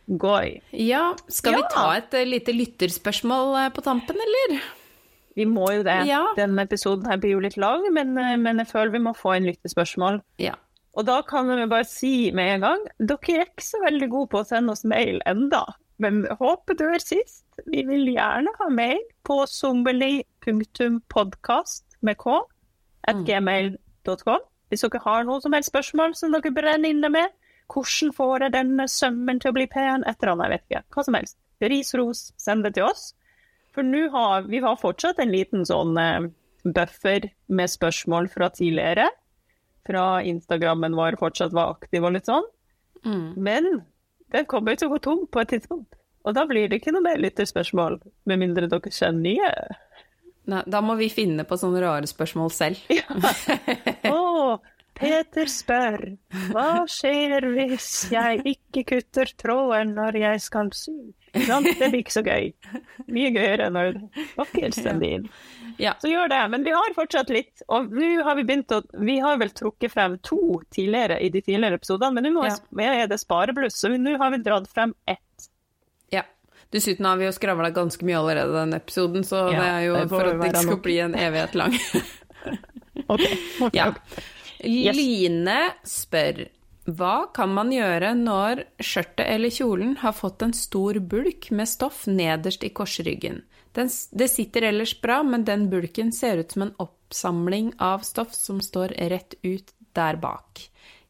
[0.08, 0.62] Gøy.
[0.72, 4.62] Ja, skal vi ta et eh, lite lytterspørsmål eh, på tampen, eller?
[5.36, 5.96] Vi må jo det.
[6.08, 6.22] Ja.
[6.38, 9.34] Denne episoden her blir jo litt lang, men, eh, men jeg føler vi må få
[9.38, 10.22] inn lyttespørsmål.
[10.38, 10.54] Ja.
[10.96, 14.30] Og da kan vi bare si med en gang, dere er ikke så veldig gode
[14.30, 15.64] på å sende oss mail enda.
[16.00, 17.46] Men håpet dør sist.
[17.66, 22.28] Vi vil gjerne ha mail på sommeli.podkast med k
[23.08, 23.26] at Mm.
[23.26, 24.40] gmail.com.
[24.70, 27.28] Hvis dere har noe som helst spørsmål som dere brenner inne med,
[27.70, 30.84] hvordan får jeg denne sømmen til å bli pen, et eller annet, jeg vet ikke,
[30.96, 31.38] hva som helst.
[31.62, 33.14] Ris, ros, send det til oss.
[33.74, 36.30] For nå har vi har fortsatt en liten sånn eh,
[36.64, 39.10] buffer med spørsmål fra tidligere.
[39.88, 42.46] Fra Instagrammen vår fortsatt var aktiv og litt sånn.
[43.04, 43.34] Mm.
[43.36, 43.72] Men
[44.34, 45.98] den kommer til å gå tom på et tidspunkt.
[46.24, 47.98] Og da blir det ikke noe mer lytterspørsmål,
[48.30, 49.50] med mindre dere kjenner nye.
[50.52, 52.80] Nei, da må vi finne på sånne rare spørsmål selv.
[54.14, 54.56] Å,
[54.94, 55.98] Peter spør,
[56.52, 60.94] hva skjer hvis jeg ikke kutter tråden når jeg skal sy?
[61.34, 62.52] Det blir ikke så gøy.
[63.10, 63.96] Mye gøyere når
[64.54, 65.24] dere din.
[65.82, 65.96] Ja.
[66.02, 66.42] Så gjør det.
[66.54, 69.92] Men vi har fortsatt litt, og nå har vi begynt å Vi har vel trukket
[69.96, 72.58] frem to tidligere i de tidligere episodene, men nå Ja.
[73.02, 75.50] er det sparebluss, så nå har vi dratt frem ett.
[76.12, 76.22] ja.
[76.72, 79.94] Dessuten har vi jo skravla ganske mye allerede den episoden, så Ja, det er jo
[79.94, 81.74] det for at det ikke skal bli en evighet lang.
[83.08, 83.22] Ok,
[83.60, 83.72] okay.
[83.74, 83.94] Ja.
[84.64, 86.46] Line spør
[86.84, 92.04] hva kan man gjøre når skjørtet eller kjolen har fått en stor bulk med stoff
[92.12, 93.40] nederst i korsryggen?
[93.74, 98.36] Den, det sitter ellers bra, men den bulken ser ut som en oppsamling av stoff
[98.36, 100.60] som står rett ut der bak.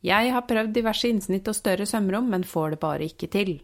[0.06, 3.56] Jeg har prøvd diverse innsnitt og større sømrom, men får det bare ikke til.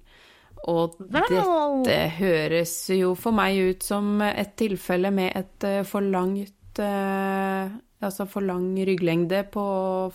[0.68, 6.56] Og dette høres jo for meg ut som et tilfelle med et eh, for langt
[6.84, 7.70] eh,
[8.02, 9.64] Altså for lang rygglengde på,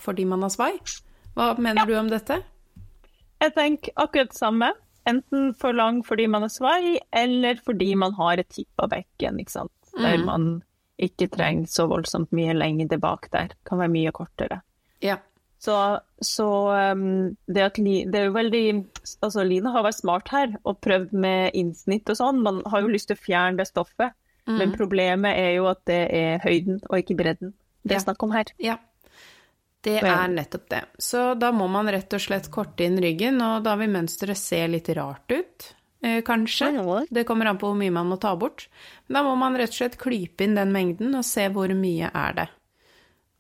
[0.01, 0.71] fordi man har svai.
[1.37, 2.39] Hva mener du om dette?
[3.43, 4.71] Jeg tenker akkurat det samme.
[5.05, 9.53] Enten for lang fordi man har svai, eller fordi man har et tippa bekken, ikke
[9.53, 9.73] sant.
[9.99, 10.25] Der Mm.
[10.25, 10.63] man
[10.99, 13.49] ikke trenger så voldsomt mye lengde bak der.
[13.67, 14.63] Kan være mye kortere.
[15.03, 15.19] Ja.
[15.59, 16.49] Så, så
[16.93, 18.87] um, det, at det er jo veldig
[19.23, 22.43] Altså, Line har vært smart her og prøvd med innsnitt og sånn.
[22.43, 24.13] Man har jo lyst til å fjerne det stoffet,
[24.47, 24.77] men Mm.
[24.77, 27.53] problemet er jo at det er høyden og ikke bredden
[27.85, 28.05] det er Ja.
[28.05, 28.45] snakk om her.
[28.59, 28.77] ja.
[29.83, 30.85] Det er nettopp det.
[30.99, 34.67] Så da må man rett og slett korte inn ryggen, og da vil mønsteret se
[34.67, 37.07] litt rart ut, eh, kanskje.
[37.13, 38.69] Det kommer an på hvor mye man må ta bort.
[39.11, 42.33] Da må man rett og slett klype inn den mengden og se hvor mye er
[42.33, 42.49] det.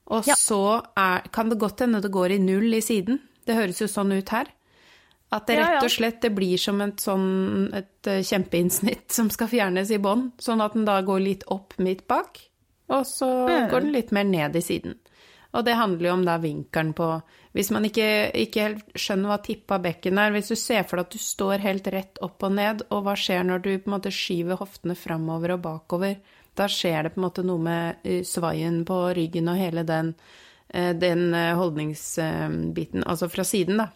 [0.08, 0.34] Og Ja.
[0.34, 3.20] så er, kan det godt hende det går i null i siden.
[3.46, 4.44] Det høres jo sånn ut her.
[5.32, 9.50] At det rett og slett det blir som et sånn et eh, kjempeinnsnitt som skal
[9.50, 12.38] fjernes i bånn, sånn at den da går litt opp midt bak,
[12.92, 13.30] og så
[13.70, 14.98] går den litt mer ned i siden.
[15.54, 17.08] Og det handler jo om da vinkelen på
[17.54, 21.06] Hvis man ikke, ikke helt skjønner hva tippa bekken er, hvis du ser for deg
[21.06, 23.94] at du står helt rett opp og ned, og hva skjer når du på en
[23.94, 26.16] måte skyver hoftene framover og bakover,
[26.58, 30.10] da skjer det på en måte noe med eh, svaien på ryggen og hele den,
[30.74, 33.92] eh, den holdningsbiten, altså fra siden, da.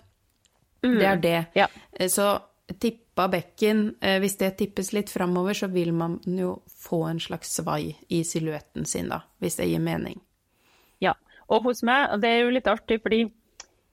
[0.82, 1.46] Det er det.
[1.58, 1.66] Ja.
[1.92, 2.40] Eh, Så
[2.78, 7.54] tippa bekken, eh, hvis det tippes litt framover, så vil man jo få en slags
[7.56, 10.20] svai i silhuetten sin, da, hvis det gir mening.
[11.00, 11.14] Ja,
[11.48, 13.24] og hos meg, og det er jo litt artig, fordi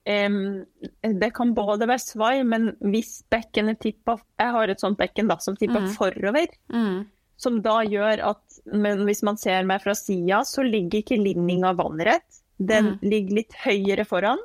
[0.06, 0.64] um,
[1.02, 5.38] det kan både være svai, men hvis bekkenet tipper Jeg har et sånt bekken da,
[5.38, 7.06] som tipper forover, Mm.
[7.36, 11.72] som da gjør at Men hvis man ser meg fra sida, så ligger ikke linninga
[11.76, 12.42] vannrett.
[12.58, 14.38] Den ligger litt høyere foran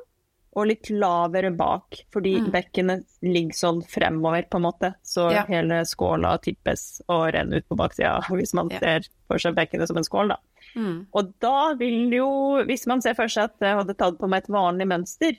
[0.54, 4.90] og litt lavere bak, fordi bekkenet ligger sånn fremover, på en måte.
[5.02, 5.44] Så Ja.
[5.48, 8.78] hele skåla tippes og renner ut på baksida, hvis man Ja.
[8.80, 10.36] ser for seg bekkenet som en skål, da.
[10.76, 11.06] Mm.
[11.14, 12.28] Og da vil jo,
[12.68, 15.38] hvis man ser for seg at jeg hadde tatt på meg et vanlig mønster,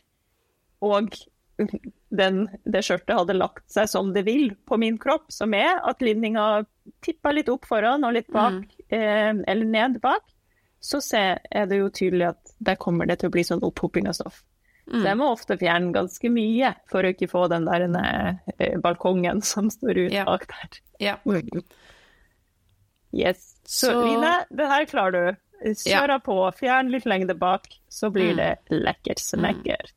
[0.82, 1.14] og
[2.10, 6.02] den, det skjørtet hadde lagt seg som det vil på min kropp, som er at
[6.02, 6.66] linninga
[7.06, 10.24] tippa litt opp foran og litt bak, eh, eller ned bak,
[10.84, 14.10] så ser, er det jo tydelig at der kommer det til å bli sånn opphoping
[14.10, 14.42] av stoff.
[14.92, 17.86] Så jeg må ofte fjerne ganske mye for å ikke få den der
[18.60, 20.26] eh, balkongen som står ut Ja.
[20.28, 20.80] bak der.
[21.00, 21.16] Ja.
[23.14, 23.56] Yes.
[23.64, 25.38] Så, Så- Line, det her klarer du.
[25.64, 28.38] Kjør på, fjern litt lengde bak, så blir Mm.
[28.38, 29.92] det lekkert smekker.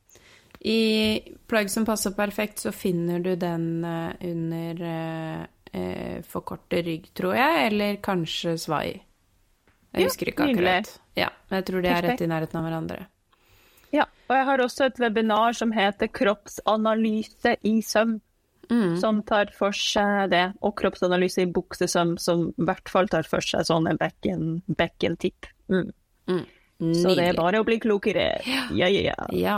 [0.63, 7.13] I plagg som passer perfekt, så finner du den eh, under eh, eh, forkortet rygg,
[7.13, 9.01] tror jeg, eller kanskje svai.
[9.93, 10.99] Jeg Ja, husker ikke akkurat.
[11.17, 13.07] Ja, men jeg tror de er rett i nærheten av hverandre.
[13.95, 18.21] Ja, og jeg har også et webinar som heter Kroppsanalyse i søvn'.
[18.69, 18.97] Mm.
[18.99, 23.39] som tar for seg det, og kroppsanalyse i buksesøm, som i hvert fall tar for
[23.39, 25.47] seg sånne bekken, bekkentipp.
[25.71, 26.43] Mm.
[26.77, 28.41] Så det er bare å bli klokere.
[28.75, 29.15] Ja, ja, ja.
[29.31, 29.57] Ja.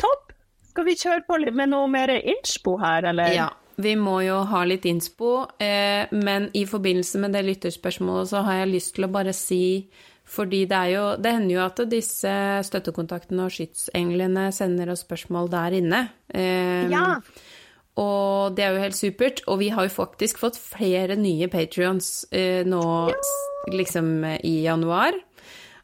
[0.00, 0.34] Topp!
[0.70, 3.32] Skal vi kjøre på med noe mer innspo her, eller?
[3.34, 3.48] Ja,
[3.80, 8.60] vi må jo ha litt innspo, eh, men i forbindelse med det lytterspørsmålet så har
[8.60, 9.62] jeg lyst til å bare si
[10.30, 12.32] fordi det er jo Det hender jo at disse
[12.68, 16.02] støttekontaktene og skytsenglene sender oss spørsmål der inne.
[16.34, 17.06] Um, Ja.
[18.00, 19.42] Og det er jo helt supert.
[19.50, 24.62] Og vi har jo faktisk fått flere nye patrions uh, nå s- liksom eh, i
[24.64, 25.12] januar.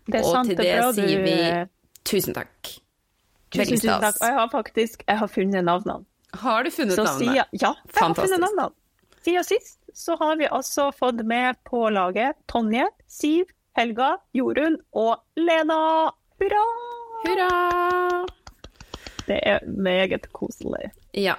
[0.07, 1.35] Det er og sant, til det bra sier vi
[2.07, 2.71] tusen takk.
[3.51, 4.17] Tusen, tusen takk.
[4.23, 6.05] Og jeg har faktisk jeg har funnet navnene.
[6.37, 7.19] Har du funnet Så navnet?
[7.21, 7.45] siden, ja,
[7.83, 8.71] jeg har funnet navnene.
[9.27, 15.19] Siden sist så har vi altså fått med på laget Tonje, Siv, Helga, Jorunn og
[15.37, 16.09] Lena.
[16.41, 16.65] Hurra!
[17.27, 17.51] Hurra!
[19.27, 20.93] Det er meget koselig.
[21.13, 21.35] Ja.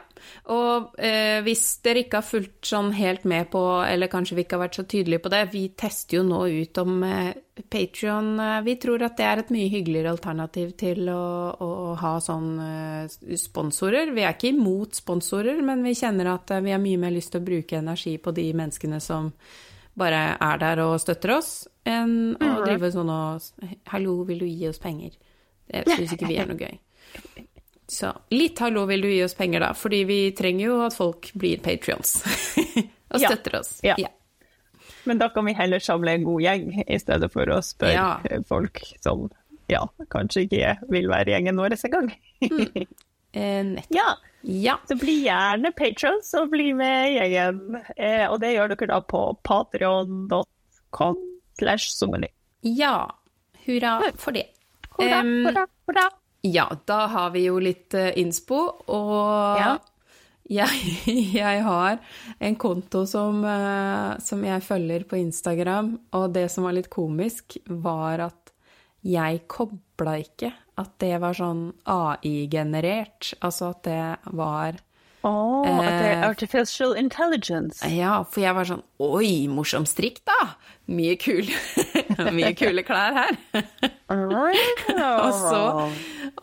[0.53, 4.57] Og eh, hvis dere ikke har fulgt sånn helt med på, eller kanskje vi ikke
[4.57, 7.31] har vært så tydelige på det, vi tester jo nå ut om eh,
[7.71, 11.23] Patrion eh, Vi tror at det er et mye hyggeligere alternativ til å,
[11.63, 11.71] å
[12.01, 14.11] ha sånn eh, sponsorer.
[14.13, 17.33] Vi er ikke imot sponsorer, men vi kjenner at eh, vi har mye mer lyst
[17.33, 19.31] til å bruke energi på de menneskene som
[19.97, 21.51] bare er der og støtter oss,
[21.87, 23.41] enn å drive sånn og
[23.91, 25.15] Hallo, vil du gi oss penger?
[25.67, 26.77] Det syns ikke vi er noe gøy.
[27.87, 31.29] Så litt hallo vil du gi oss penger, da, fordi vi trenger jo at folk
[31.39, 32.17] blir patrions
[33.13, 33.29] og Ja.
[33.31, 33.77] støtter oss.
[33.87, 33.95] Ja.
[35.07, 38.41] Men da kan vi heller samle en god gjeng, i stedet for å spørre Ja.
[38.49, 39.29] folk som
[39.71, 42.11] ja, kanskje ikke vil være gjengen vår engang.
[43.33, 43.95] Eh, nettopp.
[43.95, 44.15] ja,
[44.47, 44.77] Ja.
[44.87, 47.81] så bli gjerne patrons og bli med i gjengen.
[47.97, 51.17] Eh, og det gjør dere da på patreon.com
[51.59, 52.29] slash sommerny.
[52.63, 53.09] ja.
[53.67, 54.45] Hurra for det.
[54.95, 56.03] Hurra, um, hurra, hurra.
[56.47, 59.73] Ja, da har vi jo litt uh, innspo, og Ja.
[60.47, 60.93] jeg,
[61.41, 61.97] jeg har
[62.39, 67.57] en konto som, uh, som jeg følger på Instagram, og det som var litt komisk,
[67.67, 68.53] var at
[69.03, 74.01] jeg kobla ikke at det var sånn AI-generert, altså at det
[74.37, 74.77] var
[75.25, 75.31] Å,
[75.65, 77.81] at det er Eh, artificial intelligence.
[77.91, 80.53] Ja, for jeg var sånn Oi, morsom strikk, da!
[80.87, 81.49] Mye kul.
[82.37, 83.33] Mye kule klær her.
[84.13, 85.63] og, så,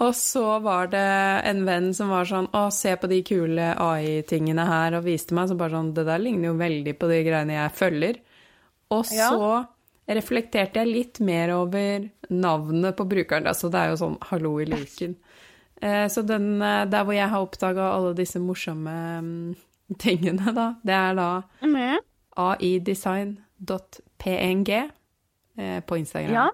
[0.04, 1.04] og så var det
[1.48, 5.48] en venn som var sånn Å, se på de kule AI-tingene her, og viste meg
[5.48, 8.20] så bare sånn Det der ligner jo veldig på de greiene jeg følger.
[8.92, 9.30] Og Ja.
[10.08, 13.46] Reflekterte jeg litt mer over navnet på brukeren.
[13.46, 15.14] Altså, det er jo sånn 'hallo i luken'.
[15.82, 19.56] Eh, så den, eh, der hvor jeg har oppdaga alle disse morsomme mm,
[19.98, 21.98] tingene, da, det er da Mm.
[23.64, 24.68] aidesign.png
[25.58, 26.32] eh, på Instagram.
[26.34, 26.48] Ja.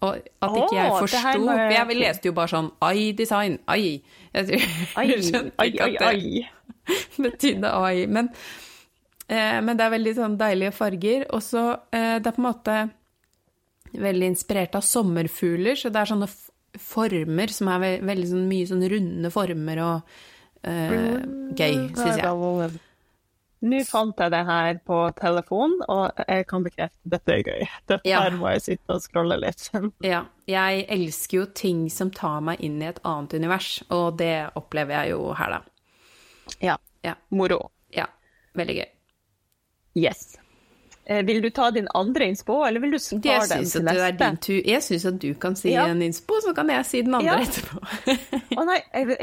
[0.00, 4.02] Og at ikke jeg forsto oh, jeg- Jeg leste jo bare sånn AI-design, AI.
[4.34, 4.46] Jeg
[5.28, 6.48] skjønte ikke at det ai.
[7.18, 8.06] betydde AI.
[8.06, 8.30] Men,
[9.62, 11.26] men det er veldig sånn deilige farger.
[11.34, 11.64] Og så
[11.94, 12.76] eh, det er på en måte
[14.00, 16.28] veldig inspirert av sommerfugler, så det er sånne
[16.78, 20.12] former som er ve veldig sånn mye sånn runde former og
[20.62, 21.16] eh,
[21.58, 22.78] gøy, syns jeg.
[23.60, 27.66] Nå fant jeg det her på telefon, og jeg kan bekrefte dette er gøy.
[27.90, 28.22] Dette Ja.
[28.32, 29.66] må jeg sitte og scrolle litt.
[30.12, 34.48] Ja, jeg elsker jo ting som tar meg inn i et annet univers, og det
[34.56, 35.60] opplever jeg jo her, da.
[36.64, 36.78] Ja.
[37.04, 37.14] Ja.
[37.36, 37.66] Moro.
[37.92, 38.06] Ja,
[38.56, 38.88] veldig gøy.
[39.94, 40.36] Yes.
[41.10, 43.94] Eh, vil du ta din andre innspo, eller vil du Det spare den til neste?
[43.96, 44.58] det er din tur.
[44.68, 45.86] Jeg syns at du kan si Ja.
[45.88, 47.38] en innspo, så kan jeg si den andre Ja.
[47.40, 47.80] etterpå.
[48.60, 48.76] Å nei,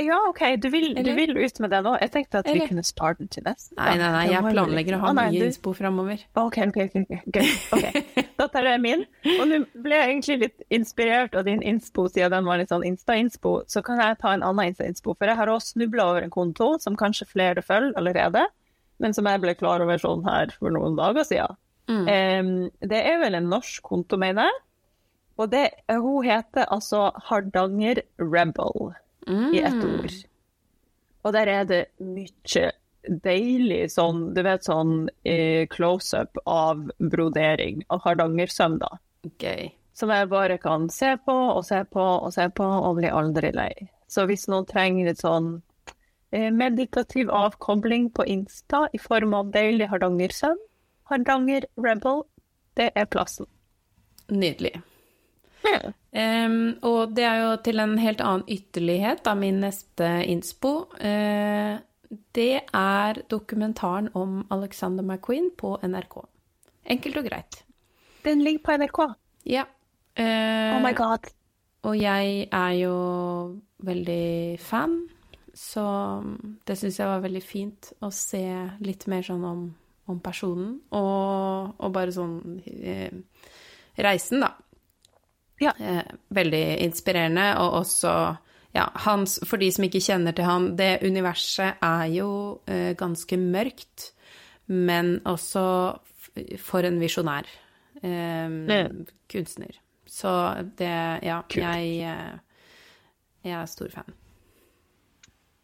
[0.03, 2.01] ja OK, du vil, du vil ut med den òg.
[2.01, 2.65] Jeg tenkte at Eller?
[2.65, 3.71] vi kunne spare den til neste.
[3.77, 6.25] Nei, nei, nei, jeg planlegger å ha nei, mye du- innspo framover.
[6.35, 7.21] OK, OK, ok, okay.
[7.31, 7.47] gøy.
[7.71, 9.05] Ok, Da tar jeg min.
[9.39, 12.83] Og nå ble jeg egentlig litt inspirert av din innspo, siden den var litt sånn
[12.85, 13.63] Insta-innspo.
[13.65, 16.77] Så kan jeg ta en annen Insta-innspo, for jeg har også snubla over en konto
[16.81, 18.43] som kanskje flere følger allerede,
[19.03, 21.57] men som jeg ble klar over sånn her for noen dager siden.
[22.11, 24.63] Em, det er vel en norsk konto, mener jeg.
[25.37, 28.93] Og det, hun heter altså Hardanger Rebel
[29.53, 30.13] i ett ord.
[31.27, 32.71] Og der er det mye
[33.23, 38.97] deilig sånn, du vet sånn eh, close-up av brodering av hardangersøm, da.
[39.39, 39.69] Gøy.
[39.97, 43.53] Som jeg bare kan se på og se på og se på og bli aldri
[43.55, 43.71] lei.
[44.07, 45.57] Så hvis noen trenger litt sånn
[46.31, 50.57] meditativ avkobling på Insta i form av deilig hardangersøm,
[51.07, 52.25] Hardanger Rebel,
[52.75, 53.47] det er plassen.
[54.27, 54.73] Nydelig.
[56.11, 60.73] Em, og det er jo til en helt annen ytterlighet, av min neste innspo.
[60.99, 61.77] Uh,
[62.35, 66.21] det er dokumentaren om Alexander McQueen på NRK.
[66.87, 67.61] Enkelt og greit.
[68.23, 69.01] Den ligger på NRK.
[69.45, 69.67] Ja.
[70.17, 71.29] Uh, Oh my god.
[71.87, 72.95] Og jeg er jo
[73.85, 74.97] veldig fan,
[75.57, 75.83] så
[76.69, 78.43] det syns jeg var veldig fint å se
[78.85, 79.63] litt mer sånn om,
[80.07, 82.35] om personen, og, og bare sånn
[82.65, 83.15] eh,
[83.97, 84.51] reisen, da.
[85.59, 85.71] Ja.
[85.81, 86.03] Eh,
[86.37, 88.11] veldig inspirerende, og også
[88.77, 92.29] ja, hans, for de som ikke kjenner til han, det universet er jo
[92.69, 94.11] eh, ganske mørkt,
[94.69, 95.63] men også
[96.61, 97.47] for en visjonær
[98.03, 99.07] eh, Mm.
[99.31, 99.79] kunstner.
[100.05, 100.29] Så
[100.77, 100.93] det
[101.25, 102.37] Ja, jeg, eh,
[103.43, 104.13] jeg er stor fan.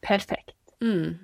[0.03, 0.55] Perfekt.
[0.83, 1.15] Mm.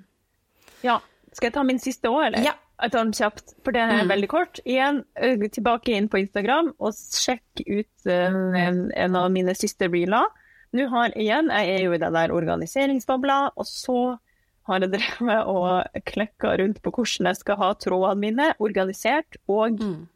[0.86, 0.98] Ja.
[1.32, 2.44] Skal jeg ta min siste òg, eller?
[2.50, 2.56] Ja.
[2.80, 4.58] Jeg tar den kjapt, for det er veldig kort.
[4.64, 5.02] Igjen,
[5.52, 10.30] tilbake inn på Instagram og sjekk ut uh, en, en av mine siste reeler.
[10.72, 13.98] Nå har igjen, jeg er jo i den der organiseringsbobla, og så
[14.70, 19.76] har jeg drevet og klekka rundt på hvordan jeg skal ha trådene mine organisert og
[19.84, 20.06] Mm.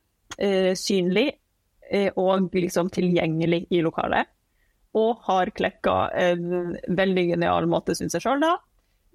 [0.41, 1.35] uh, synlig
[1.91, 4.25] eh, og liksom tilgjengelig i lokalet.
[4.95, 8.53] Og har klekka en veldig genial måte, syns jeg sjøl, da.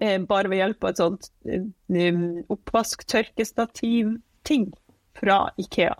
[0.00, 1.64] Eh, bare ved hjelp av et sånt eh,
[2.52, 4.66] oppvask-tørkestativ-ting
[5.20, 5.98] fra Ikea.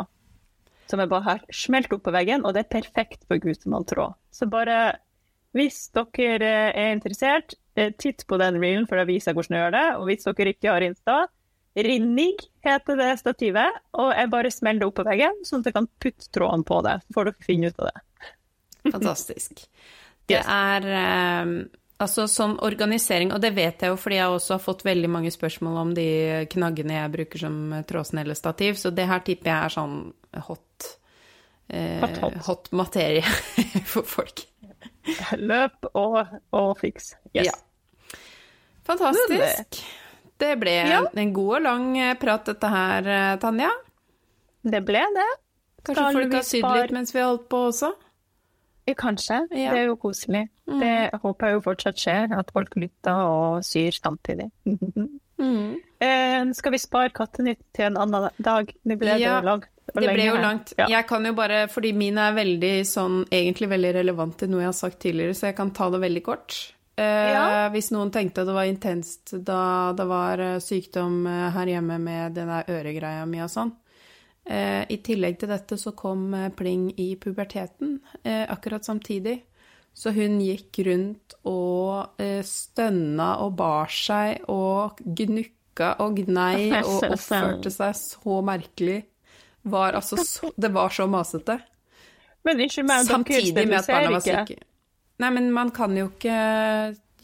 [0.90, 4.12] Som jeg bare har smelt opp på veggen, og det er perfekt for gutemann-tråd.
[4.34, 4.76] Så bare,
[5.56, 9.62] hvis dere er interessert, eh, titt på den reelen, for da viser jeg hvordan jeg
[9.64, 9.88] gjør det.
[9.98, 11.16] Og hvis dere ikke har Insta,
[11.78, 12.34] Rinnig
[12.66, 15.86] heter det stativet, og jeg bare smeller det opp på veggen, sånn at jeg kan
[16.02, 16.96] putte tråden på det.
[17.04, 18.00] Så får dere finne ut av det.
[18.86, 19.64] Fantastisk.
[20.30, 21.48] Det er eh,
[22.00, 25.32] altså sånn organisering, og det vet jeg jo fordi jeg også har fått veldig mange
[25.34, 26.04] spørsmål om de
[26.52, 27.56] knaggene jeg bruker som
[27.88, 29.96] trådsnellestativ, så det her tipper jeg er sånn
[30.46, 30.86] hot,
[31.68, 32.36] eh, Hot, hot.
[32.46, 33.24] hot materie
[33.92, 34.44] for folk.
[35.40, 36.20] Løp og,
[36.54, 37.16] og fiks.
[37.34, 37.50] Yes.
[37.50, 38.16] Ja.
[38.86, 39.80] Fantastisk.
[40.40, 41.02] Det ble Ja.
[41.12, 43.70] en god og lang eh, prat, dette her, eh, Tanja.
[44.62, 45.26] Det ble det.
[45.84, 47.90] Kanskje Skal folk har sydd litt mens vi har holdt på også?
[48.98, 49.40] Kanskje.
[49.50, 49.70] Ja.
[49.70, 49.74] Mm.
[49.74, 50.42] Det er jo koselig.
[50.66, 54.50] Det håper jeg jo fortsatt skjer, at folk lytter og syr samtidig.
[55.40, 55.78] Mm.
[56.04, 58.68] eh, skal vi spare Kattenytt til en annen dag?
[58.84, 59.68] Det ble Ja, det langt.
[59.94, 60.74] Det ble jo langt.
[60.76, 60.84] Ja.
[60.92, 64.68] Jeg kan jo bare, fordi min er veldig sånn, egentlig veldig relevant til noe jeg
[64.68, 66.58] har sagt tidligere, så jeg kan ta det veldig kort.
[67.00, 67.70] Eh, Ja.
[67.72, 71.96] Hvis noen tenkte at det var intenst da det var eh, sykdom eh, her hjemme
[71.98, 73.72] med den der øregreia mi og sånn.
[74.48, 79.40] Eh, I tillegg til dette så kom eh, Pling i puberteten eh, akkurat samtidig.
[79.92, 87.72] Så hun gikk rundt og stønna og bar seg og gnukka og gnei og oppførte
[87.74, 89.00] seg så merkelig
[89.66, 91.58] var altså så Det var så masete.
[92.46, 94.62] Men ikke meg, Samtidig med at barna var syke.
[95.20, 96.38] Nei, men man kan jo ikke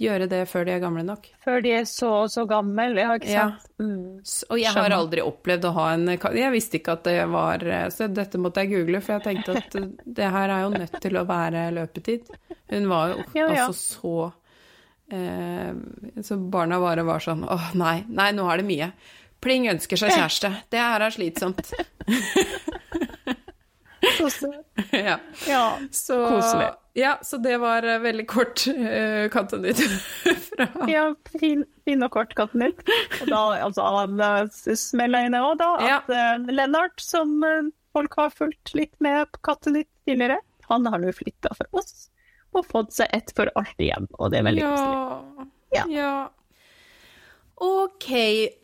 [0.00, 1.26] gjøre det før de er gamle nok.
[1.44, 3.44] før de er så og så gamle, ja, ikke Ja.
[3.50, 3.68] sant?
[3.78, 4.20] Mm.
[4.50, 7.58] Og jeg har aldri opplevd å ha en Jeg visste ikke at det var
[7.90, 9.76] Så dette måtte jeg google, for jeg tenkte at
[10.20, 12.30] det her er jo nødt til å være løpetid.
[12.70, 13.66] Hun var jo Ja, ja.
[13.66, 14.32] altså så
[15.12, 15.72] eh,
[16.22, 18.92] Så barna bare var sånn Åh, nei, nei, nå er det mye.
[19.40, 20.48] Pling ønsker seg kjæreste.
[20.72, 21.72] Det her er slitsomt.
[24.16, 24.52] Så
[24.90, 25.18] ja.
[25.48, 25.78] Ja.
[25.90, 26.68] Så, Koselig.
[26.96, 29.80] Ja, så det var eh, veldig kort uh, kattenytt
[30.48, 32.80] fra ja, fin, fin og kort Kattenytt.
[33.20, 34.20] Og da altså, han
[34.52, 39.44] smella inn òg, da, at uh, Lennart, som uh, folk har fulgt litt med på
[39.50, 40.40] Kattenytt tidligere,
[40.70, 42.08] han har nå flytta for oss
[42.56, 45.48] og fått seg et for alltid hjem, og det er veldig koselig.
[45.76, 45.84] Ja.
[45.92, 46.12] ja.
[47.56, 48.10] Ok,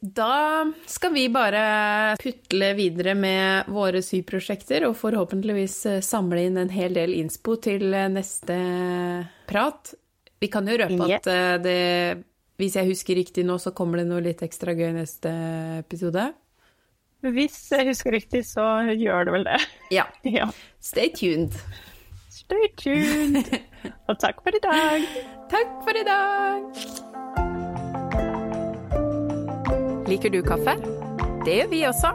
[0.01, 6.73] da skal vi bare putle videre med våre syprosjekter, og forhåpentligvis eh, samle inn en
[6.73, 8.59] hel del innspo til eh, neste
[9.49, 9.95] prat.
[10.43, 11.17] Vi kan jo røpe yeah.
[11.17, 11.81] at eh, det
[12.61, 15.33] Hvis jeg husker riktig nå, så kommer det noe litt ekstra gøy neste
[15.81, 16.27] episode.
[17.23, 19.63] Hvis jeg husker riktig, så gjør det vel det.
[19.95, 20.05] Ja.
[20.37, 20.51] Ja.
[20.85, 21.57] Stay tuned.
[22.29, 23.57] Stay tuned.
[24.11, 25.09] Og takk for i dag.
[25.49, 27.12] Takk for i dag!
[30.13, 30.73] Liker du kaffe?
[31.47, 32.09] Det gjør vi også.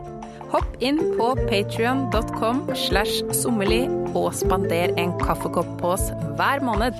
[0.52, 6.94] Hopp inn på patrion.com slash sommerli og spander en kaffekopp på oss hver måned.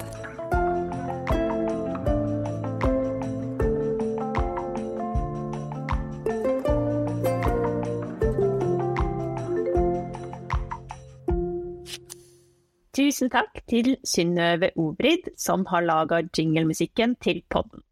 [12.98, 17.87] Tusen takk til Synnøve Obrid, som har laga jinglemusikken til podden.